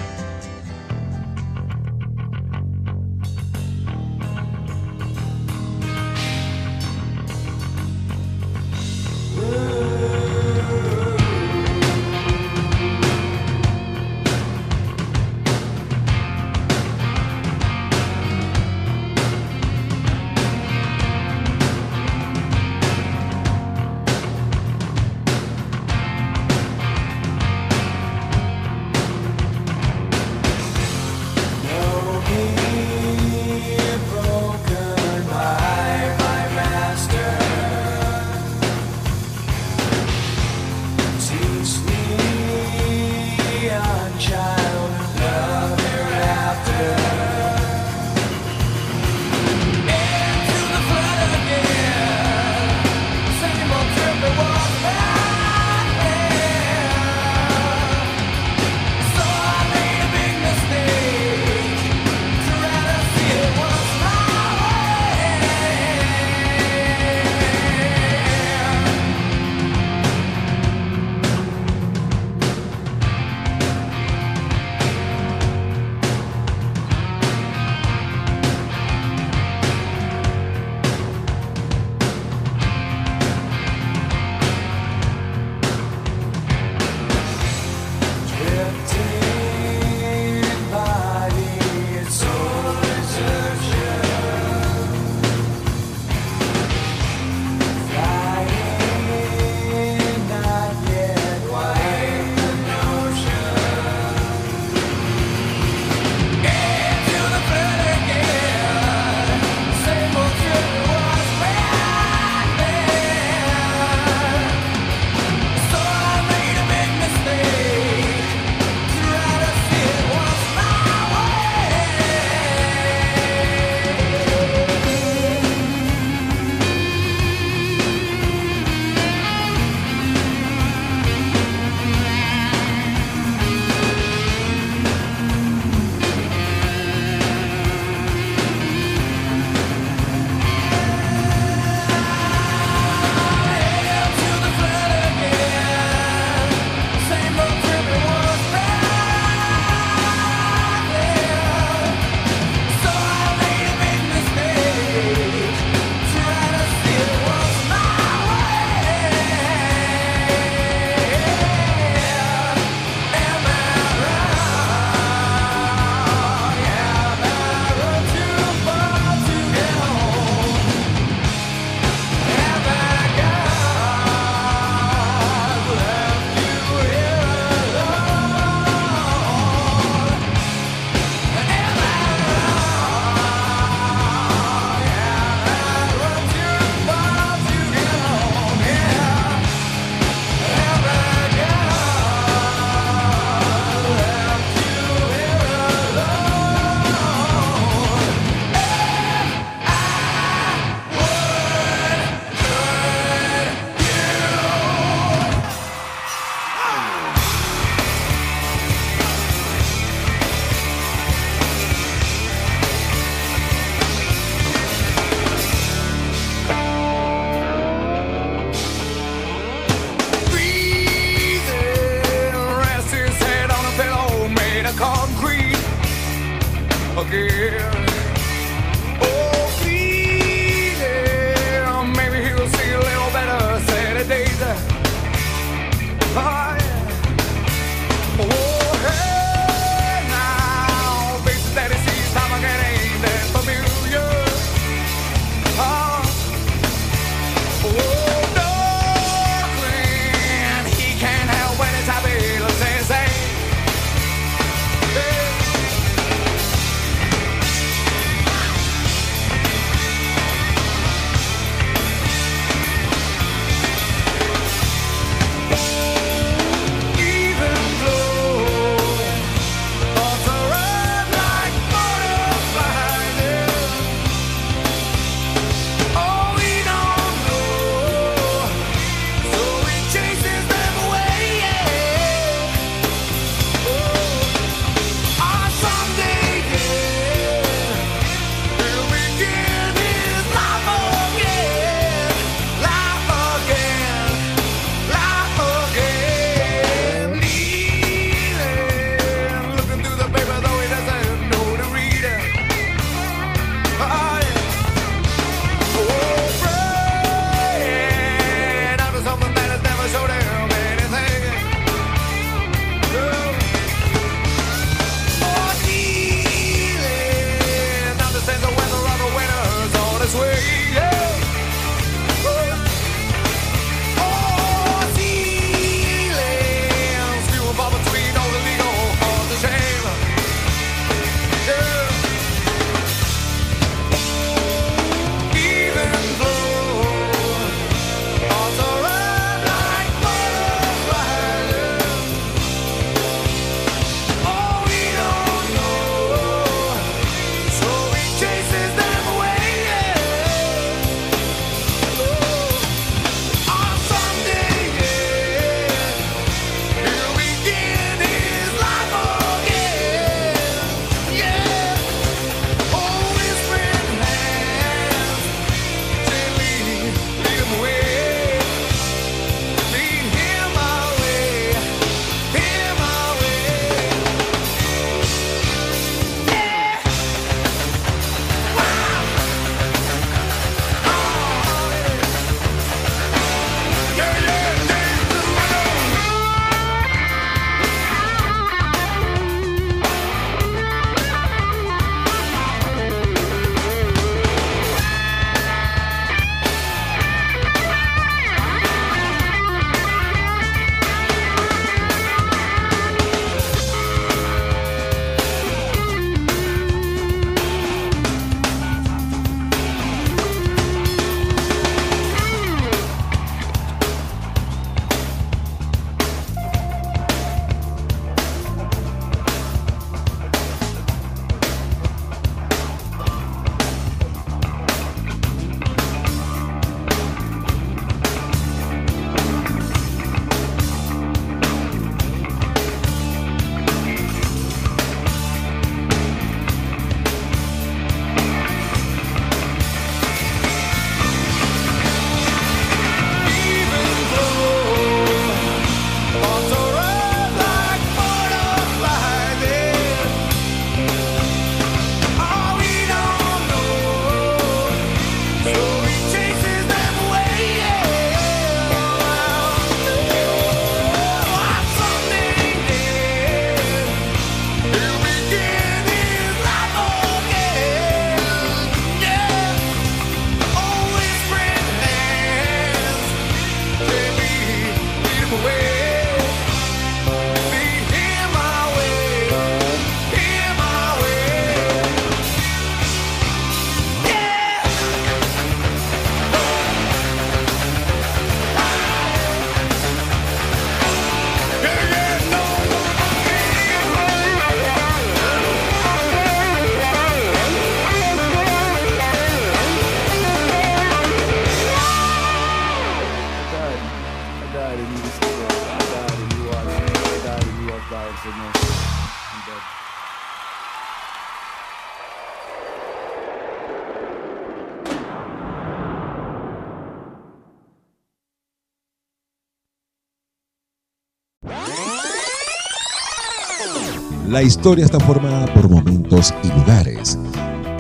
La 524.37 524.43
historia 524.43 524.85
está 524.85 525.01
formada 525.01 525.47
por 525.55 525.67
momentos 525.71 526.35
y 526.45 526.49
lugares. 526.49 527.19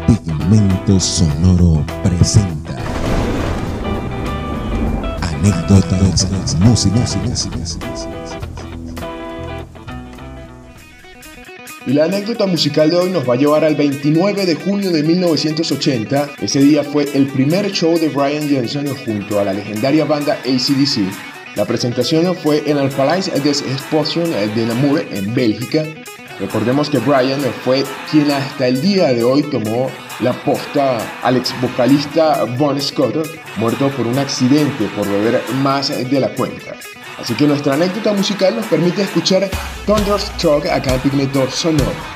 Pigmento 0.07 0.99
Sonoro 0.99 1.85
presenta 2.03 2.79
anécdotas 5.21 6.57
músicas. 6.61 7.19
Y 11.87 11.93
la 11.93 12.05
anécdota 12.07 12.47
musical 12.47 12.89
de 12.89 12.97
hoy 12.97 13.11
nos 13.11 13.29
va 13.29 13.35
a 13.35 13.37
llevar 13.37 13.63
al 13.63 13.77
29 13.77 14.47
de 14.47 14.55
junio 14.55 14.91
de 14.91 15.03
1980. 15.03 16.31
Ese 16.41 16.61
día 16.61 16.83
fue 16.83 17.07
el 17.13 17.27
primer 17.27 17.71
show 17.71 17.99
de 17.99 18.09
Brian 18.09 18.49
Johnson 18.51 18.87
junto 19.05 19.39
a 19.39 19.45
la 19.45 19.53
legendaria 19.53 20.07
banda 20.07 20.39
ACDC. 20.41 21.01
La 21.55 21.67
presentación 21.67 22.35
fue 22.35 22.63
en 22.65 22.79
el 22.79 22.89
Palais 22.89 23.31
des 23.45 23.61
Expositions 23.61 24.31
de 24.31 24.67
Namur, 24.67 25.05
en 25.11 25.35
Bélgica, 25.35 25.85
Recordemos 26.39 26.91
que 26.91 26.99
Brian 26.99 27.41
fue 27.65 27.85
quien 28.11 28.31
hasta 28.31 28.69
el 28.69 28.81
día 28.83 29.09
de 29.15 29.25
hoy 29.25 29.43
tomó 29.43 29.91
la 30.21 30.33
posta 30.33 30.99
al 31.23 31.37
ex 31.37 31.55
vocalista 31.61 32.45
Bon 32.59 32.81
Scott, 32.81 33.27
muerto 33.57 33.89
por 33.91 34.07
un 34.07 34.19
accidente 34.19 34.87
por 34.95 35.09
beber 35.09 35.43
más 35.63 35.89
de 35.89 36.21
la 36.21 36.29
cuenta. 36.29 36.75
Así 37.19 37.35
que 37.35 37.47
nuestra 37.47 37.75
anécdota 37.75 38.13
musical 38.13 38.55
nos 38.55 38.67
permite 38.67 39.03
escuchar 39.03 39.49
Thunderstruck 39.87 40.67
acá 40.67 40.95
en 40.95 41.01
Pigmento 41.01 41.51
Sonoro. 41.51 42.16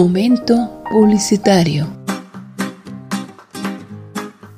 Momento 0.00 0.82
publicitario. 0.90 1.86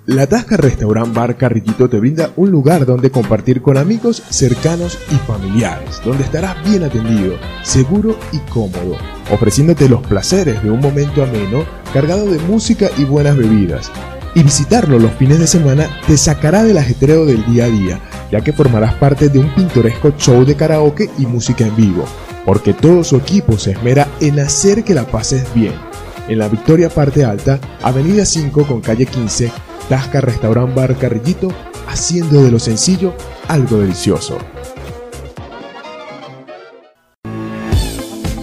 La 0.06 0.28
Tasca 0.28 0.56
Restaurant 0.56 1.12
Bar 1.12 1.36
Carrillito 1.36 1.90
te 1.90 1.98
brinda 1.98 2.30
un 2.36 2.52
lugar 2.52 2.86
donde 2.86 3.10
compartir 3.10 3.60
con 3.60 3.76
amigos 3.76 4.22
cercanos 4.30 4.96
y 5.10 5.16
familiares, 5.26 6.00
donde 6.04 6.22
estarás 6.22 6.62
bien 6.64 6.84
atendido, 6.84 7.34
seguro 7.64 8.16
y 8.30 8.38
cómodo, 8.52 8.96
ofreciéndote 9.32 9.88
los 9.88 10.06
placeres 10.06 10.62
de 10.62 10.70
un 10.70 10.78
momento 10.78 11.24
ameno 11.24 11.64
cargado 11.92 12.30
de 12.30 12.38
música 12.38 12.88
y 12.96 13.02
buenas 13.02 13.36
bebidas. 13.36 13.90
Y 14.36 14.44
visitarlo 14.44 15.00
los 15.00 15.10
fines 15.14 15.40
de 15.40 15.48
semana 15.48 15.90
te 16.06 16.16
sacará 16.18 16.62
del 16.62 16.78
ajetreo 16.78 17.26
del 17.26 17.44
día 17.46 17.64
a 17.64 17.68
día, 17.68 18.00
ya 18.30 18.42
que 18.42 18.52
formarás 18.52 18.94
parte 18.94 19.28
de 19.28 19.40
un 19.40 19.52
pintoresco 19.56 20.12
show 20.16 20.44
de 20.44 20.54
karaoke 20.54 21.10
y 21.18 21.26
música 21.26 21.66
en 21.66 21.74
vivo, 21.74 22.04
porque 22.44 22.72
todo 22.72 23.04
su 23.04 23.16
equipo 23.16 23.58
se 23.58 23.72
esmera 23.72 24.08
en 24.20 24.40
hacer 24.40 24.84
que 24.84 24.94
la 24.94 25.06
pases 25.06 25.44
bien. 25.54 25.74
En 26.28 26.38
la 26.38 26.48
Victoria 26.48 26.88
Parte 26.88 27.24
Alta, 27.24 27.58
Avenida 27.82 28.24
5 28.24 28.66
con 28.66 28.80
calle 28.80 29.06
15, 29.06 29.50
Tasca 29.88 30.20
Restaurant 30.20 30.74
Bar 30.74 30.96
Carrillito, 30.96 31.52
haciendo 31.88 32.42
de 32.42 32.50
lo 32.50 32.58
sencillo 32.58 33.14
algo 33.48 33.78
delicioso. 33.78 34.38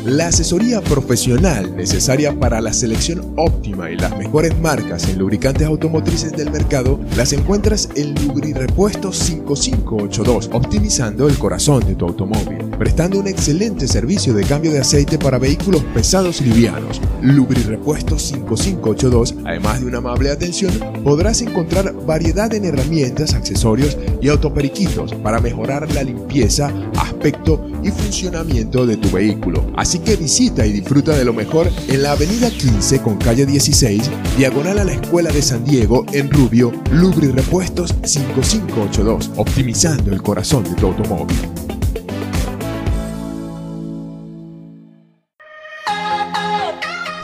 La 0.09 0.29
asesoría 0.29 0.81
profesional 0.81 1.75
necesaria 1.75 2.33
para 2.33 2.61
la 2.61 2.73
selección 2.73 3.35
óptima 3.37 3.91
y 3.91 3.95
las 3.95 4.17
mejores 4.17 4.57
marcas 4.59 5.07
en 5.07 5.19
lubricantes 5.19 5.67
automotrices 5.67 6.31
del 6.31 6.49
mercado 6.49 6.99
las 7.15 7.31
encuentras 7.31 7.89
en 7.95 8.15
Lubri 8.15 8.53
Repuestos 8.53 9.17
5582, 9.17 10.49
optimizando 10.51 11.27
el 11.27 11.37
corazón 11.37 11.85
de 11.85 11.93
tu 11.93 12.07
automóvil, 12.07 12.68
prestando 12.79 13.19
un 13.19 13.27
excelente 13.27 13.87
servicio 13.87 14.33
de 14.33 14.45
cambio 14.45 14.71
de 14.71 14.79
aceite 14.79 15.19
para 15.19 15.37
vehículos 15.37 15.83
pesados 15.93 16.39
y 16.39 16.45
livianos. 16.45 17.01
Lubri 17.21 17.61
Repuestos 17.61 18.23
5582, 18.23 19.35
además 19.45 19.81
de 19.81 19.87
una 19.87 19.97
amable 19.97 20.31
atención, 20.31 20.71
podrás 21.03 21.41
encontrar 21.41 21.93
variedad 22.05 22.51
en 22.53 22.63
herramientas, 22.63 23.33
accesorios 23.33 23.97
y 24.21 24.29
autoperiquitos 24.29 25.13
para 25.15 25.41
mejorar 25.41 25.93
la 25.93 26.03
limpieza, 26.03 26.71
aspecto 26.97 27.69
y 27.83 27.91
funcionamiento 27.91 28.85
de 28.85 28.95
tu 28.95 29.11
vehículo. 29.11 29.71
Así 29.75 29.99
que 29.99 30.15
visita 30.15 30.65
y 30.65 30.71
disfruta 30.71 31.17
de 31.17 31.25
lo 31.25 31.33
mejor 31.33 31.69
en 31.89 32.01
la 32.01 32.13
avenida 32.13 32.49
15 32.49 33.01
con 33.01 33.17
calle 33.17 33.45
16, 33.45 34.09
diagonal 34.37 34.79
a 34.79 34.85
la 34.85 34.93
Escuela 34.93 35.31
de 35.31 35.41
San 35.41 35.65
Diego 35.65 36.05
en 36.13 36.31
Rubio, 36.31 36.71
Lubri 36.91 37.27
Repuestos 37.27 37.93
5582, 38.03 39.31
optimizando 39.35 40.13
el 40.13 40.21
corazón 40.21 40.63
de 40.63 40.75
tu 40.75 40.87
automóvil. 40.87 41.37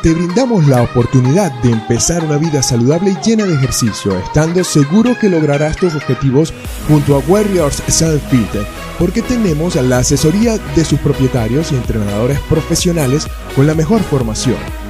Te 0.05 0.13
brindamos 0.13 0.67
la 0.67 0.83
oportunidad 0.83 1.51
de 1.63 1.71
empezar 1.71 2.23
una 2.23 2.37
vida 2.37 2.61
saludable 2.61 3.09
y 3.09 3.27
llena 3.27 3.43
de 3.45 3.55
ejercicio, 3.55 4.15
estando 4.19 4.63
seguro 4.63 5.17
que 5.19 5.29
lograrás 5.29 5.77
tus 5.77 5.95
objetivos 5.95 6.53
junto 6.87 7.15
a 7.15 7.19
Warriors 7.27 7.81
Self 7.87 8.21
Fit, 8.29 8.61
porque 8.99 9.23
tenemos 9.23 9.73
la 9.73 9.97
asesoría 9.97 10.59
de 10.59 10.85
sus 10.85 10.99
propietarios 10.99 11.71
y 11.71 11.75
entrenadores 11.75 12.39
profesionales 12.41 13.25
con 13.55 13.65
la 13.65 13.73
mejor 13.73 13.99
formación 14.01 14.84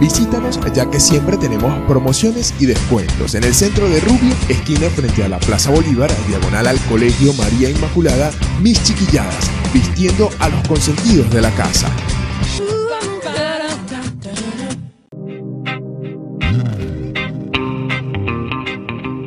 Visítanos 0.00 0.58
ya 0.74 0.88
que 0.88 0.98
siempre 0.98 1.36
tenemos 1.36 1.78
promociones 1.86 2.54
y 2.58 2.64
descuentos 2.64 3.34
en 3.34 3.44
el 3.44 3.54
centro 3.54 3.86
de 3.86 4.00
Rubio, 4.00 4.34
esquina 4.48 4.88
frente 4.88 5.22
a 5.22 5.28
la 5.28 5.38
Plaza 5.38 5.70
Bolívar, 5.70 6.10
diagonal 6.26 6.68
al 6.68 6.78
Colegio 6.86 7.34
María 7.34 7.68
Inmaculada, 7.68 8.30
Mis 8.62 8.82
Chiquilladas, 8.82 9.50
vistiendo 9.74 10.30
a 10.38 10.48
los 10.48 10.66
consentidos 10.66 11.30
de 11.30 11.42
la 11.42 11.50
casa. 11.50 11.94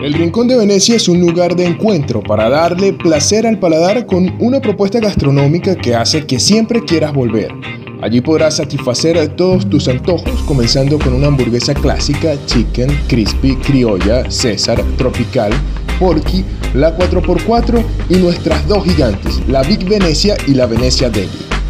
El 0.02 0.14
Rincón 0.16 0.48
de 0.48 0.58
Venecia 0.58 0.96
es 0.96 1.08
un 1.08 1.22
lugar 1.22 1.56
de 1.56 1.66
encuentro 1.66 2.22
para 2.22 2.50
darle 2.50 2.94
placer 2.94 3.46
al 3.46 3.60
paladar 3.60 4.08
con 4.08 4.36
una 4.40 4.60
propuesta 4.60 5.00
gastronómica 5.00 5.76
que 5.76 5.96
hace 5.96 6.26
que 6.26 6.40
siempre 6.40 6.84
quieras 6.84 7.14
volver. 7.14 7.54
Allí 8.04 8.20
podrás 8.20 8.58
satisfacer 8.58 9.18
todos 9.38 9.70
tus 9.70 9.88
antojos, 9.88 10.42
comenzando 10.42 11.00
con 11.00 11.14
una 11.14 11.28
hamburguesa 11.28 11.74
clásica, 11.74 12.36
chicken, 12.48 12.90
crispy, 13.08 13.56
criolla, 13.56 14.30
César, 14.30 14.84
tropical, 14.98 15.54
porky, 16.02 16.44
la 16.74 16.98
4x4 16.98 17.82
y 18.10 18.16
nuestras 18.16 18.68
dos 18.68 18.84
gigantes, 18.84 19.40
la 19.48 19.64
Big 19.64 19.88
Venecia 19.88 20.36
y 20.48 20.54
la 20.54 20.66
Venecia 20.66 21.10
Deli 21.10 21.30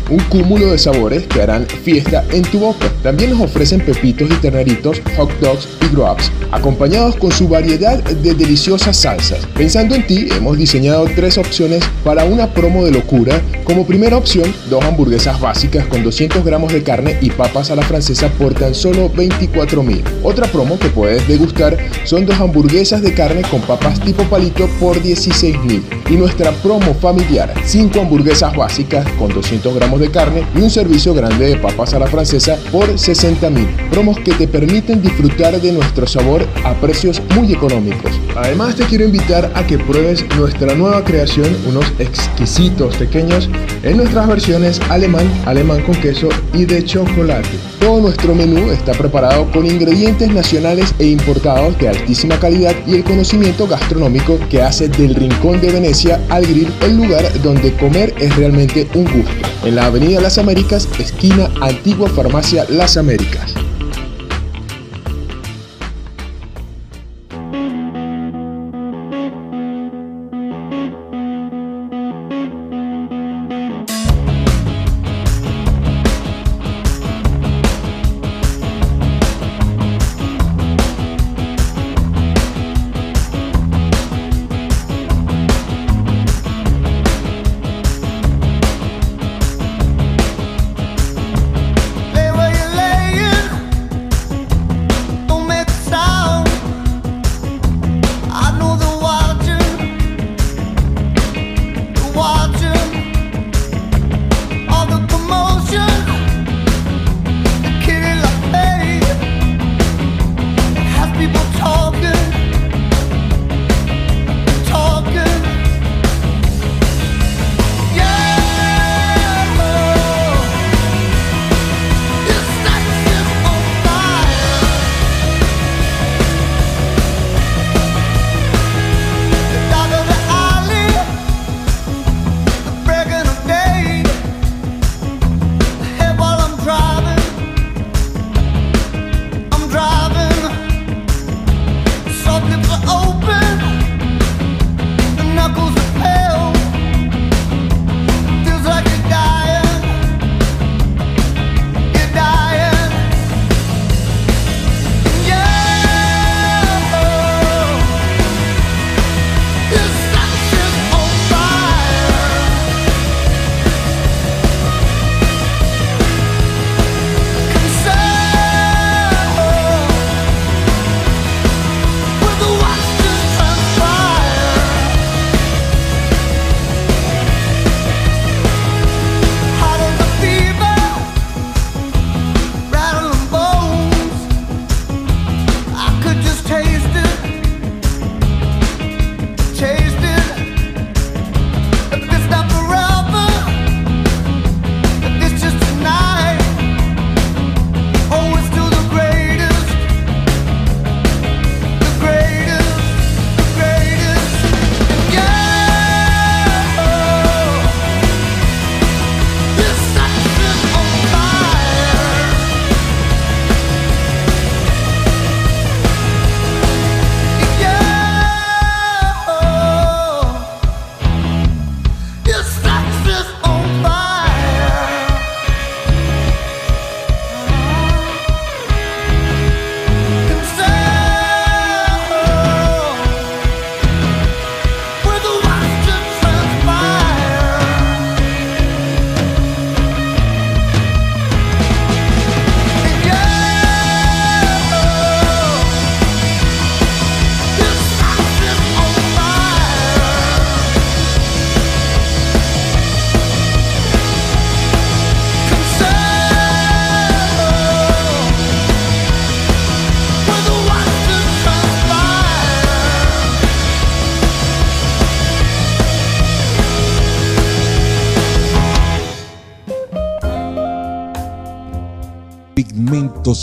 un 0.09 0.19
cúmulo 0.29 0.71
de 0.71 0.77
sabores 0.77 1.27
que 1.27 1.41
harán 1.41 1.65
fiesta 1.67 2.23
en 2.31 2.43
tu 2.43 2.59
boca. 2.59 2.91
También 3.01 3.31
nos 3.31 3.41
ofrecen 3.41 3.81
pepitos 3.81 4.29
y 4.29 4.35
terneritos, 4.35 5.01
hot 5.17 5.31
dogs 5.39 5.67
y 5.81 5.93
grubs, 5.93 6.31
acompañados 6.51 7.15
con 7.15 7.31
su 7.31 7.47
variedad 7.47 8.03
de 8.03 8.33
deliciosas 8.33 8.97
salsas. 8.97 9.45
Pensando 9.55 9.95
en 9.95 10.05
ti, 10.07 10.29
hemos 10.35 10.57
diseñado 10.57 11.05
tres 11.15 11.37
opciones 11.37 11.83
para 12.03 12.25
una 12.25 12.53
promo 12.53 12.85
de 12.85 12.91
locura. 12.91 13.41
Como 13.63 13.85
primera 13.85 14.17
opción, 14.17 14.53
dos 14.69 14.83
hamburguesas 14.83 15.39
básicas 15.39 15.85
con 15.87 16.03
200 16.03 16.43
gramos 16.43 16.73
de 16.73 16.83
carne 16.83 17.17
y 17.21 17.29
papas 17.31 17.71
a 17.71 17.75
la 17.75 17.83
francesa 17.83 18.29
por 18.29 18.53
tan 18.53 18.75
solo 18.75 19.09
24 19.09 19.83
mil. 19.83 20.03
Otra 20.23 20.47
promo 20.47 20.77
que 20.77 20.89
puedes 20.89 21.27
degustar 21.27 21.77
son 22.03 22.25
dos 22.25 22.39
hamburguesas 22.39 23.01
de 23.01 23.13
carne 23.13 23.41
con 23.49 23.61
papas 23.61 23.99
tipo 23.99 24.23
palito 24.23 24.67
por 24.79 25.01
16 25.01 25.59
mil. 25.63 25.83
Y 26.09 26.13
nuestra 26.13 26.51
promo 26.51 26.93
familiar, 26.95 27.53
5 27.65 28.01
hamburguesas 28.01 28.55
básicas 28.55 29.07
con 29.17 29.33
200 29.33 29.73
gramos 29.75 29.92
de 29.99 30.11
carne 30.11 30.45
y 30.55 30.59
un 30.59 30.69
servicio 30.69 31.13
grande 31.13 31.49
de 31.49 31.57
papas 31.57 31.93
a 31.93 31.99
la 31.99 32.07
francesa 32.07 32.57
por 32.71 32.97
60 32.97 33.49
mil. 33.49 33.67
Promos 33.91 34.17
que 34.19 34.33
te 34.33 34.47
permiten 34.47 35.01
disfrutar 35.01 35.59
de 35.59 35.71
nuestro 35.71 36.07
sabor 36.07 36.47
a 36.63 36.73
precios 36.75 37.21
muy 37.35 37.53
económicos. 37.53 38.11
Además 38.35 38.75
te 38.75 38.85
quiero 38.85 39.05
invitar 39.05 39.51
a 39.55 39.65
que 39.65 39.77
pruebes 39.77 40.25
nuestra 40.37 40.75
nueva 40.75 41.03
creación, 41.03 41.55
unos 41.67 41.85
exquisitos 41.99 42.95
pequeños 42.95 43.49
en 43.83 43.97
nuestras 43.97 44.27
versiones 44.27 44.79
alemán, 44.89 45.29
alemán 45.45 45.81
con 45.83 45.95
queso 45.95 46.29
y 46.53 46.65
de 46.65 46.83
chocolate. 46.83 47.49
Todo 47.79 47.99
nuestro 47.99 48.33
menú 48.33 48.71
está 48.71 48.93
preparado 48.93 49.51
con 49.51 49.65
ingredientes 49.65 50.29
nacionales 50.29 50.93
e 50.99 51.07
importados 51.07 51.77
de 51.79 51.89
altísima 51.89 52.39
calidad 52.39 52.75
y 52.87 52.95
el 52.95 53.03
conocimiento 53.03 53.67
gastronómico 53.67 54.39
que 54.49 54.61
hace 54.61 54.87
del 54.87 55.15
Rincón 55.15 55.59
de 55.61 55.71
Venecia 55.71 56.19
al 56.29 56.45
Grill 56.45 56.71
el 56.81 56.97
lugar 56.97 57.23
donde 57.41 57.73
comer 57.73 58.13
es 58.19 58.35
realmente 58.35 58.87
un 58.93 59.03
gusto. 59.03 59.47
En 59.65 59.75
la 59.75 59.82
Avenida 59.85 60.21
Las 60.21 60.37
Américas, 60.37 60.87
esquina 60.97 61.49
Antigua 61.61 62.09
Farmacia 62.09 62.65
Las 62.69 62.95
Américas. 62.95 63.53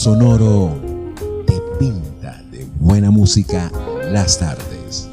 Sonoro 0.01 0.81
te 1.47 1.61
pinta 1.79 2.43
de 2.51 2.67
buena 2.77 3.11
música 3.11 3.71
las 4.11 4.39
tardes. 4.39 5.11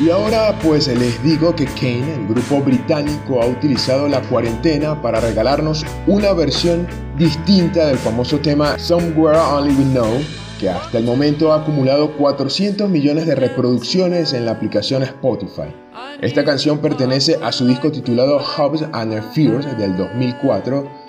Y 0.00 0.08
ahora 0.08 0.56
pues 0.62 0.86
les 0.86 1.20
digo 1.24 1.52
que 1.56 1.64
Kane, 1.64 2.14
el 2.14 2.28
grupo 2.28 2.60
británico, 2.60 3.42
ha 3.42 3.46
utilizado 3.46 4.06
la 4.06 4.22
cuarentena 4.22 5.02
para 5.02 5.18
regalarnos 5.18 5.84
una 6.06 6.32
versión 6.32 6.86
distinta 7.18 7.86
del 7.86 7.98
famoso 7.98 8.38
tema 8.38 8.78
Somewhere 8.78 9.36
Only 9.36 9.74
We 9.74 9.84
Know, 9.90 10.20
que 10.60 10.70
hasta 10.70 10.98
el 10.98 11.04
momento 11.04 11.52
ha 11.52 11.62
acumulado 11.62 12.16
400 12.16 12.88
millones 12.88 13.26
de 13.26 13.34
reproducciones 13.34 14.32
en 14.32 14.46
la 14.46 14.52
aplicación 14.52 15.02
Spotify. 15.02 15.74
Esta 16.20 16.44
canción 16.44 16.78
pertenece 16.78 17.38
a 17.42 17.50
su 17.50 17.66
disco 17.66 17.90
titulado 17.90 18.38
Hubs 18.38 18.84
and 18.92 19.32
Fears 19.32 19.78
del 19.78 19.96
2004 19.96 21.00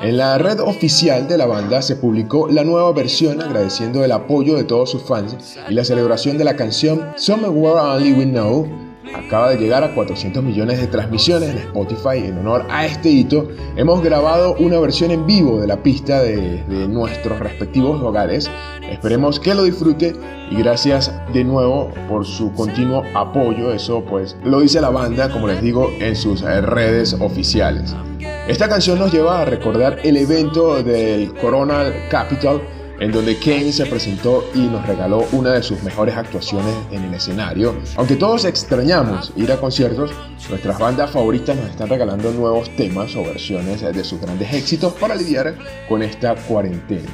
en 0.00 0.16
la 0.16 0.38
red 0.38 0.58
oficial 0.60 1.28
de 1.28 1.38
la 1.38 1.46
banda 1.46 1.80
se 1.80 1.94
publicó 1.94 2.48
la 2.48 2.64
nueva 2.64 2.92
versión 2.92 3.40
agradeciendo 3.40 4.04
el 4.04 4.10
apoyo 4.10 4.56
de 4.56 4.64
todos 4.64 4.90
sus 4.90 5.02
fans 5.02 5.56
y 5.68 5.74
la 5.74 5.84
celebración 5.84 6.36
de 6.36 6.44
la 6.44 6.56
canción 6.56 7.12
Somewhere 7.16 7.78
Only 7.78 8.12
We 8.12 8.24
Know 8.24 8.83
acaba 9.14 9.50
de 9.50 9.56
llegar 9.56 9.84
a 9.84 9.94
400 9.94 10.42
millones 10.42 10.80
de 10.80 10.86
transmisiones 10.86 11.50
en 11.50 11.58
Spotify. 11.58 12.18
En 12.18 12.38
honor 12.38 12.66
a 12.70 12.86
este 12.86 13.10
hito, 13.10 13.48
hemos 13.76 14.02
grabado 14.02 14.54
una 14.58 14.78
versión 14.78 15.10
en 15.10 15.26
vivo 15.26 15.60
de 15.60 15.66
la 15.66 15.82
pista 15.82 16.22
de, 16.22 16.64
nuestros 16.88 17.38
respectivos 17.38 18.02
hogares. 18.02 18.50
Esperemos 18.88 19.40
que 19.40 19.54
lo 19.54 19.64
disfrute 19.64 20.14
y 20.50 20.56
gracias 20.56 21.12
de 21.32 21.44
nuevo 21.44 21.90
por 22.08 22.26
su 22.26 22.52
continuo 22.52 23.02
apoyo. 23.14 23.72
Eso 23.72 24.04
pues 24.04 24.36
lo 24.44 24.60
dice 24.60 24.80
la 24.80 24.90
banda, 24.90 25.30
como 25.30 25.46
les 25.46 25.62
digo, 25.62 25.90
en 26.00 26.14
sus 26.16 26.42
redes 26.42 27.16
oficiales. 27.20 27.94
Esta 28.46 28.68
canción 28.68 28.98
nos 28.98 29.12
lleva 29.12 29.40
a 29.40 29.44
recordar 29.44 29.98
el 30.04 30.16
evento 30.16 30.82
del 30.82 31.32
Coronal 31.34 31.94
Capital 32.10 32.60
en 33.00 33.12
donde 33.12 33.36
Kane 33.38 33.72
se 33.72 33.86
presentó 33.86 34.44
y 34.54 34.60
nos 34.60 34.86
regaló 34.86 35.26
una 35.32 35.52
de 35.52 35.62
sus 35.62 35.82
mejores 35.82 36.16
actuaciones 36.16 36.74
en 36.90 37.04
el 37.04 37.14
escenario. 37.14 37.74
Aunque 37.96 38.16
todos 38.16 38.44
extrañamos 38.44 39.32
ir 39.36 39.50
a 39.52 39.56
conciertos, 39.56 40.12
nuestras 40.48 40.78
bandas 40.78 41.10
favoritas 41.10 41.56
nos 41.56 41.70
están 41.70 41.88
regalando 41.88 42.32
nuevos 42.32 42.74
temas 42.76 43.14
o 43.16 43.22
versiones 43.22 43.80
de 43.80 44.04
sus 44.04 44.20
grandes 44.20 44.52
éxitos 44.52 44.92
para 44.94 45.14
lidiar 45.14 45.56
con 45.88 46.02
esta 46.02 46.34
cuarentena. 46.34 47.10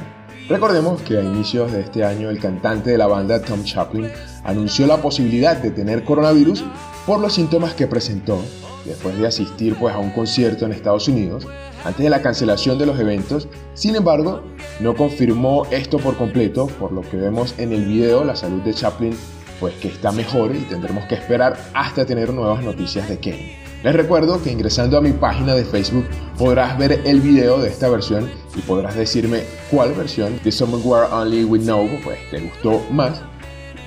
Recordemos 0.49 1.01
que 1.03 1.17
a 1.17 1.21
inicios 1.21 1.71
de 1.71 1.81
este 1.81 2.03
año 2.03 2.29
el 2.29 2.39
cantante 2.39 2.91
de 2.91 2.97
la 2.97 3.07
banda 3.07 3.41
Tom 3.41 3.63
Chaplin 3.63 4.09
anunció 4.43 4.85
la 4.85 4.97
posibilidad 4.97 5.55
de 5.55 5.71
tener 5.71 6.03
coronavirus 6.03 6.63
por 7.05 7.19
los 7.19 7.33
síntomas 7.33 7.73
que 7.73 7.87
presentó 7.87 8.41
después 8.85 9.17
de 9.17 9.27
asistir 9.27 9.75
pues, 9.75 9.93
a 9.93 9.99
un 9.99 10.11
concierto 10.11 10.65
en 10.65 10.73
Estados 10.73 11.07
Unidos 11.07 11.47
antes 11.83 12.03
de 12.03 12.09
la 12.09 12.21
cancelación 12.21 12.77
de 12.77 12.85
los 12.85 12.99
eventos. 12.99 13.47
Sin 13.73 13.95
embargo, 13.95 14.41
no 14.79 14.95
confirmó 14.95 15.65
esto 15.71 15.97
por 15.97 16.17
completo, 16.17 16.67
por 16.67 16.91
lo 16.91 17.01
que 17.01 17.17
vemos 17.17 17.55
en 17.57 17.73
el 17.73 17.85
video, 17.85 18.23
la 18.23 18.35
salud 18.35 18.61
de 18.61 18.73
Chaplin 18.73 19.15
pues 19.61 19.75
que 19.75 19.89
está 19.89 20.11
mejor 20.11 20.55
y 20.55 20.61
tendremos 20.61 21.05
que 21.05 21.13
esperar 21.13 21.55
hasta 21.75 22.03
tener 22.03 22.33
nuevas 22.33 22.63
noticias 22.63 23.07
de 23.07 23.19
Kane. 23.19 23.57
Les 23.83 23.95
recuerdo 23.95 24.41
que 24.41 24.51
ingresando 24.51 24.97
a 24.97 25.01
mi 25.01 25.11
página 25.11 25.53
de 25.53 25.63
Facebook 25.63 26.05
podrás 26.37 26.77
ver 26.77 27.01
el 27.05 27.21
video 27.21 27.59
de 27.59 27.69
esta 27.69 27.87
versión 27.87 28.29
y 28.55 28.61
podrás 28.61 28.95
decirme 28.95 29.43
cuál 29.69 29.93
versión 29.93 30.39
de 30.43 30.51
Somewhere 30.51 31.07
Only 31.11 31.45
We 31.45 31.59
Know 31.59 31.87
pues, 32.03 32.19
te 32.31 32.39
gustó 32.39 32.83
más. 32.91 33.21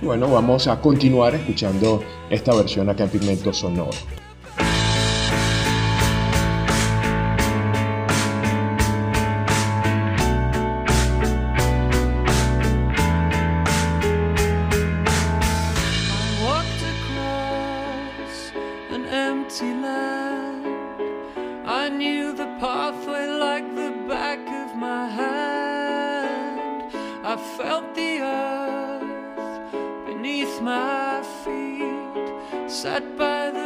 Bueno, 0.00 0.28
vamos 0.28 0.68
a 0.68 0.80
continuar 0.80 1.34
escuchando 1.34 2.02
esta 2.30 2.54
versión 2.54 2.88
acá 2.88 3.04
en 3.04 3.10
Pigmento 3.10 3.52
Sonoro. 3.52 3.90
empty 19.44 19.74
land. 19.74 20.66
I 21.66 21.88
knew 21.90 22.32
the 22.32 22.46
pathway 22.58 23.26
like 23.26 23.66
the 23.74 23.90
back 24.08 24.40
of 24.62 24.74
my 24.76 25.06
hand. 25.06 26.82
I 27.24 27.36
felt 27.58 27.94
the 27.94 28.20
earth 28.20 30.06
beneath 30.06 30.60
my 30.62 31.22
feet, 31.42 32.70
sat 32.70 33.04
by 33.18 33.50
the 33.50 33.63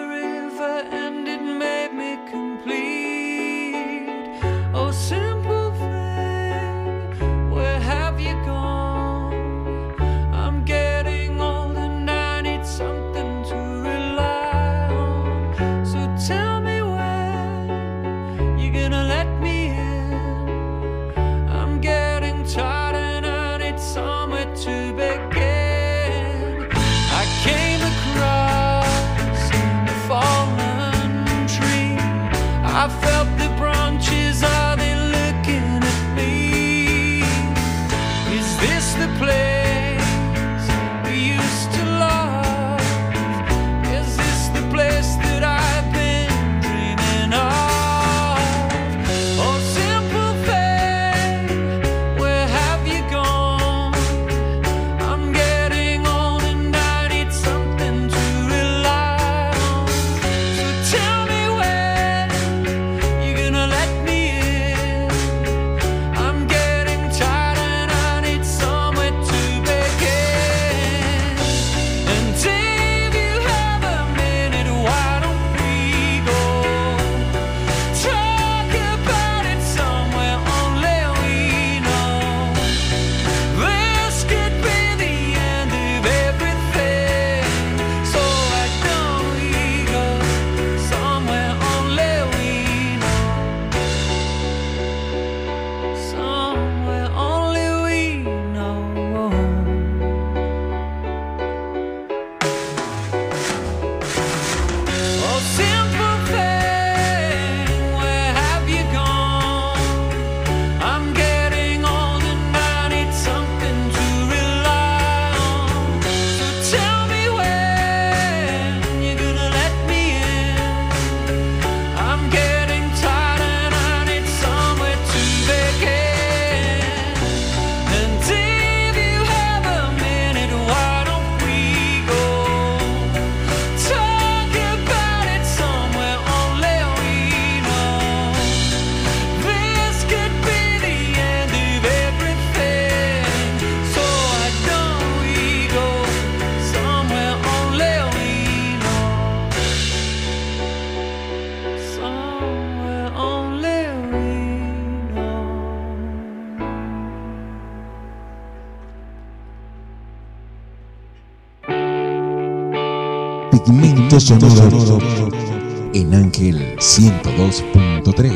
En 165.94 166.12
Ángel 166.12 166.74
102.3. 166.78 168.32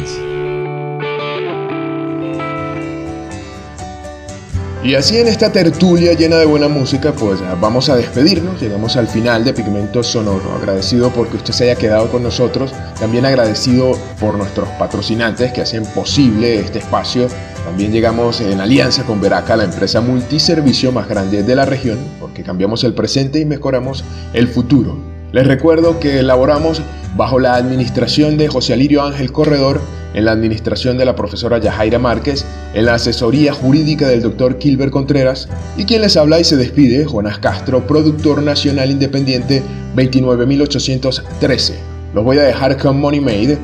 Y 4.84 4.94
así 4.94 5.18
en 5.18 5.26
esta 5.26 5.50
tertulia 5.50 6.12
llena 6.12 6.36
de 6.36 6.46
buena 6.46 6.68
música, 6.68 7.12
pues 7.12 7.40
vamos 7.60 7.88
a 7.88 7.96
despedirnos, 7.96 8.60
llegamos 8.60 8.96
al 8.96 9.08
final 9.08 9.42
de 9.44 9.54
Pigmento 9.54 10.04
Sonoro, 10.04 10.52
agradecido 10.54 11.10
porque 11.10 11.38
usted 11.38 11.52
se 11.52 11.64
haya 11.64 11.74
quedado 11.74 12.08
con 12.12 12.22
nosotros, 12.22 12.72
también 13.00 13.26
agradecido 13.26 13.98
por 14.20 14.36
nuestros 14.36 14.68
patrocinantes 14.78 15.52
que 15.52 15.62
hacen 15.62 15.84
posible 15.86 16.60
este 16.60 16.78
espacio, 16.78 17.26
también 17.64 17.90
llegamos 17.90 18.40
en 18.40 18.60
alianza 18.60 19.02
con 19.02 19.20
Veraca, 19.20 19.56
la 19.56 19.64
empresa 19.64 20.00
multiservicio 20.00 20.92
más 20.92 21.08
grande 21.08 21.42
de 21.42 21.56
la 21.56 21.64
región, 21.64 21.98
porque 22.20 22.44
cambiamos 22.44 22.84
el 22.84 22.94
presente 22.94 23.40
y 23.40 23.44
mejoramos 23.44 24.04
el 24.32 24.46
futuro. 24.46 25.11
Les 25.32 25.46
recuerdo 25.46 25.98
que 25.98 26.18
elaboramos 26.18 26.82
bajo 27.16 27.38
la 27.38 27.54
administración 27.54 28.36
de 28.36 28.48
José 28.48 28.74
Alirio 28.74 29.02
Ángel 29.02 29.32
Corredor, 29.32 29.80
en 30.12 30.26
la 30.26 30.32
administración 30.32 30.98
de 30.98 31.06
la 31.06 31.16
profesora 31.16 31.56
Yajaira 31.56 31.98
Márquez, 31.98 32.44
en 32.74 32.84
la 32.84 32.94
asesoría 32.94 33.54
jurídica 33.54 34.08
del 34.08 34.20
doctor 34.20 34.58
Kilber 34.58 34.90
Contreras 34.90 35.48
y 35.78 35.84
quien 35.84 36.02
les 36.02 36.18
habla 36.18 36.38
y 36.38 36.44
se 36.44 36.56
despide, 36.56 37.06
Jonas 37.06 37.38
Castro, 37.38 37.86
productor 37.86 38.42
nacional 38.42 38.90
independiente 38.90 39.62
29813. 39.96 41.78
Los 42.12 42.24
voy 42.24 42.36
a 42.36 42.42
dejar 42.42 42.76
con 42.76 43.00
Money 43.00 43.20
Made, 43.20 43.56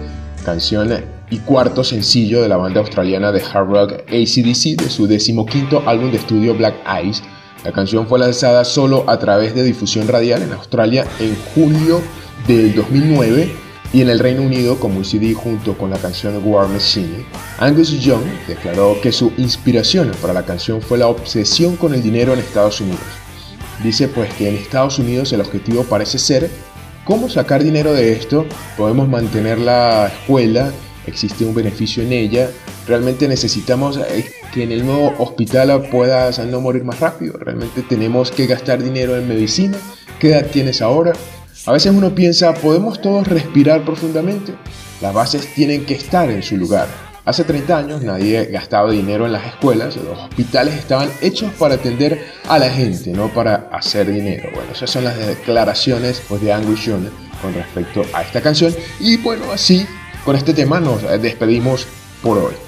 canción 0.47 0.89
y 1.29 1.37
cuarto 1.41 1.85
sencillo 1.85 2.41
de 2.41 2.49
la 2.49 2.57
banda 2.57 2.81
australiana 2.81 3.31
de 3.31 3.43
hard 3.43 3.69
rock 3.69 3.93
ACDC 4.09 4.81
de 4.83 4.89
su 4.89 5.07
decimoquinto 5.07 5.83
álbum 5.87 6.11
de 6.11 6.17
estudio 6.17 6.55
Black 6.55 6.77
Eyes. 6.87 7.23
La 7.65 7.73
canción 7.73 8.07
fue 8.07 8.19
lanzada 8.19 8.65
solo 8.65 9.05
a 9.09 9.19
través 9.19 9.55
de 9.55 9.65
difusión 9.65 10.07
radial 10.07 10.43
en 10.43 10.53
Australia 10.53 11.07
en 11.19 11.37
julio 11.55 12.01
del 12.47 12.75
2009 12.75 13.53
y 13.93 14.03
en 14.03 14.11
el 14.11 14.19
Reino 14.19 14.43
Unido 14.43 14.79
como 14.79 15.03
CD 15.03 15.35
junto 15.35 15.77
con 15.77 15.91
la 15.91 15.99
canción 15.99 16.41
War 16.45 16.69
Machine, 16.69 17.25
Angus 17.59 17.91
Young 18.01 18.23
declaró 18.47 18.97
que 19.03 19.13
su 19.13 19.33
inspiración 19.39 20.13
para 20.21 20.35
la 20.35 20.45
canción 20.45 20.83
fue 20.83 20.99
la 20.99 21.09
obsesión 21.09 21.77
con 21.77 21.95
el 21.95 22.03
dinero 22.03 22.33
en 22.33 22.39
Estados 22.39 22.81
Unidos. 22.81 23.01
Dice 23.83 24.09
pues 24.09 24.33
que 24.35 24.49
en 24.49 24.57
Estados 24.57 24.99
Unidos 24.99 25.33
el 25.33 25.41
objetivo 25.41 25.85
parece 25.85 26.19
ser 26.19 26.51
cómo 27.05 27.29
sacar 27.29 27.65
dinero 27.65 27.93
de 27.93 28.13
esto, 28.13 28.45
podemos 28.77 29.09
mantener 29.09 29.59
la 29.59 30.09
escuela, 30.09 30.71
existe 31.07 31.45
un 31.45 31.55
beneficio 31.55 32.03
en 32.03 32.13
ella, 32.13 32.51
realmente 32.87 33.27
necesitamos 33.27 33.97
eh, 33.97 34.31
que 34.59 34.65
en 34.65 34.73
el 34.73 34.85
nuevo 34.85 35.15
hospital 35.19 35.89
puedas 35.89 36.41
no 36.41 36.61
morir 36.61 36.83
más 36.83 36.99
rápido, 36.99 37.35
realmente 37.39 37.81
tenemos 37.83 38.33
que 38.33 38.49
gastar 38.49 38.83
dinero 38.83 39.17
en 39.17 39.29
medicina, 39.29 39.79
¿qué 40.19 40.31
edad 40.31 40.47
tienes 40.47 40.83
ahora? 40.83 41.13
A 41.65 41.71
veces 41.71 41.93
uno 41.95 42.13
piensa, 42.13 42.55
¿podemos 42.55 43.01
todos 43.01 43.29
respirar 43.29 43.85
profundamente? 43.85 44.55
Las 45.01 45.15
bases 45.15 45.55
tienen 45.55 45.87
que 45.87 45.95
estar 45.95 46.29
en 46.29 46.43
su 46.43 46.57
lugar. 46.57 46.89
Hace 47.25 47.45
30 47.45 47.79
años 47.79 48.03
nadie 48.03 48.47
gastaba 48.47 48.91
dinero 48.91 49.27
en 49.27 49.33
las 49.33 49.47
escuelas, 49.47 49.95
los 49.95 50.19
hospitales 50.19 50.75
estaban 50.75 51.09
hechos 51.21 51.53
para 51.53 51.77
atender 51.77 52.21
a 52.49 52.59
la 52.59 52.69
gente, 52.69 53.13
no 53.13 53.29
para 53.29 53.69
hacer 53.71 54.13
dinero. 54.13 54.51
Bueno, 54.53 54.73
esas 54.73 54.91
son 54.91 55.05
las 55.05 55.17
declaraciones 55.25 56.21
pues, 56.29 56.41
de 56.41 56.53
Angus 56.53 56.85
Young 56.85 57.05
con 57.41 57.55
respecto 57.55 58.03
a 58.13 58.23
esta 58.23 58.41
canción. 58.41 58.75
Y 58.99 59.19
bueno, 59.19 59.53
así, 59.53 59.87
con 60.25 60.35
este 60.35 60.53
tema 60.53 60.81
nos 60.81 61.03
despedimos 61.23 61.87
por 62.25 62.39
hoy. 62.39 62.68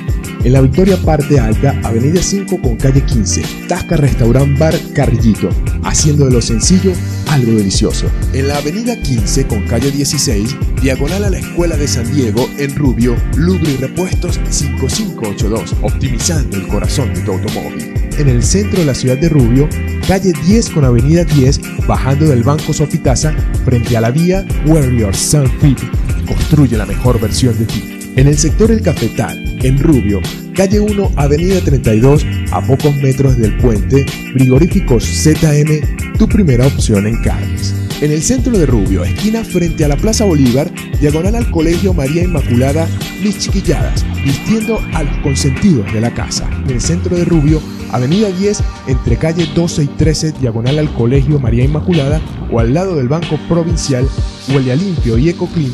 En 0.43 0.53
la 0.53 0.61
Victoria 0.61 0.97
Parte 0.97 1.39
Alta, 1.39 1.79
Avenida 1.83 2.19
5 2.19 2.59
con 2.61 2.75
calle 2.75 3.03
15, 3.05 3.43
Tasca 3.67 3.95
Restaurant 3.95 4.57
Bar 4.57 4.73
Carrillito, 4.95 5.49
haciendo 5.83 6.25
de 6.25 6.31
lo 6.31 6.41
sencillo 6.41 6.93
algo 7.29 7.51
delicioso. 7.51 8.07
En 8.33 8.47
la 8.47 8.57
Avenida 8.57 8.99
15 8.99 9.45
con 9.45 9.61
calle 9.67 9.91
16, 9.91 10.55
diagonal 10.81 11.25
a 11.25 11.29
la 11.29 11.37
Escuela 11.37 11.77
de 11.77 11.87
San 11.87 12.11
Diego, 12.11 12.49
en 12.57 12.75
Rubio, 12.75 13.15
Lubri 13.37 13.77
Repuestos 13.77 14.39
5582, 14.49 15.75
optimizando 15.83 16.57
el 16.57 16.67
corazón 16.67 17.13
de 17.13 17.21
tu 17.21 17.33
automóvil. 17.33 17.93
En 18.17 18.27
el 18.27 18.41
centro 18.41 18.79
de 18.79 18.85
la 18.85 18.95
ciudad 18.95 19.17
de 19.17 19.29
Rubio, 19.29 19.69
calle 20.07 20.33
10 20.47 20.71
con 20.71 20.85
avenida 20.85 21.23
10, 21.23 21.85
bajando 21.87 22.25
del 22.25 22.41
Banco 22.41 22.73
Sofitasa, 22.73 23.31
frente 23.63 23.95
a 23.95 24.01
la 24.01 24.09
vía 24.09 24.43
Warrior 24.65 25.15
Sun 25.15 25.47
Fit. 25.59 25.79
Construye 26.25 26.77
la 26.77 26.87
mejor 26.87 27.19
versión 27.19 27.55
de 27.59 27.65
ti. 27.65 27.99
En 28.15 28.27
el 28.27 28.37
sector 28.37 28.71
El 28.71 28.81
Cafetal, 28.81 29.50
en 29.63 29.77
Rubio, 29.77 30.21
calle 30.55 30.79
1, 30.79 31.11
avenida 31.15 31.59
32, 31.61 32.25
a 32.51 32.61
pocos 32.61 32.95
metros 32.95 33.37
del 33.37 33.55
puente, 33.57 34.05
frigoríficos 34.33 35.03
ZM, 35.03 36.17
tu 36.17 36.27
primera 36.27 36.67
opción 36.67 37.05
en 37.05 37.21
carnes. 37.21 37.75
En 38.01 38.11
el 38.11 38.23
centro 38.23 38.57
de 38.57 38.65
Rubio, 38.65 39.03
esquina 39.03 39.43
frente 39.43 39.85
a 39.85 39.87
la 39.87 39.97
Plaza 39.97 40.25
Bolívar, 40.25 40.71
diagonal 40.99 41.35
al 41.35 41.51
Colegio 41.51 41.93
María 41.93 42.23
Inmaculada, 42.23 42.87
mis 43.23 43.37
chiquilladas, 43.37 44.03
vistiendo 44.23 44.79
a 44.93 45.03
los 45.03 45.17
consentidos 45.17 45.91
de 45.93 46.01
la 46.01 46.11
casa. 46.11 46.49
En 46.65 46.71
el 46.71 46.81
centro 46.81 47.15
de 47.15 47.25
Rubio, 47.25 47.61
avenida 47.91 48.29
10, 48.31 48.63
entre 48.87 49.17
calle 49.17 49.47
12 49.53 49.83
y 49.83 49.87
13, 49.87 50.31
diagonal 50.41 50.79
al 50.79 50.91
Colegio 50.95 51.39
María 51.39 51.63
Inmaculada, 51.63 52.19
o 52.51 52.59
al 52.59 52.73
lado 52.73 52.95
del 52.95 53.07
Banco 53.07 53.37
Provincial, 53.47 54.07
huele 54.51 54.71
a 54.71 54.75
limpio 54.75 55.19
y 55.19 55.29
eco 55.29 55.47
clean, 55.47 55.73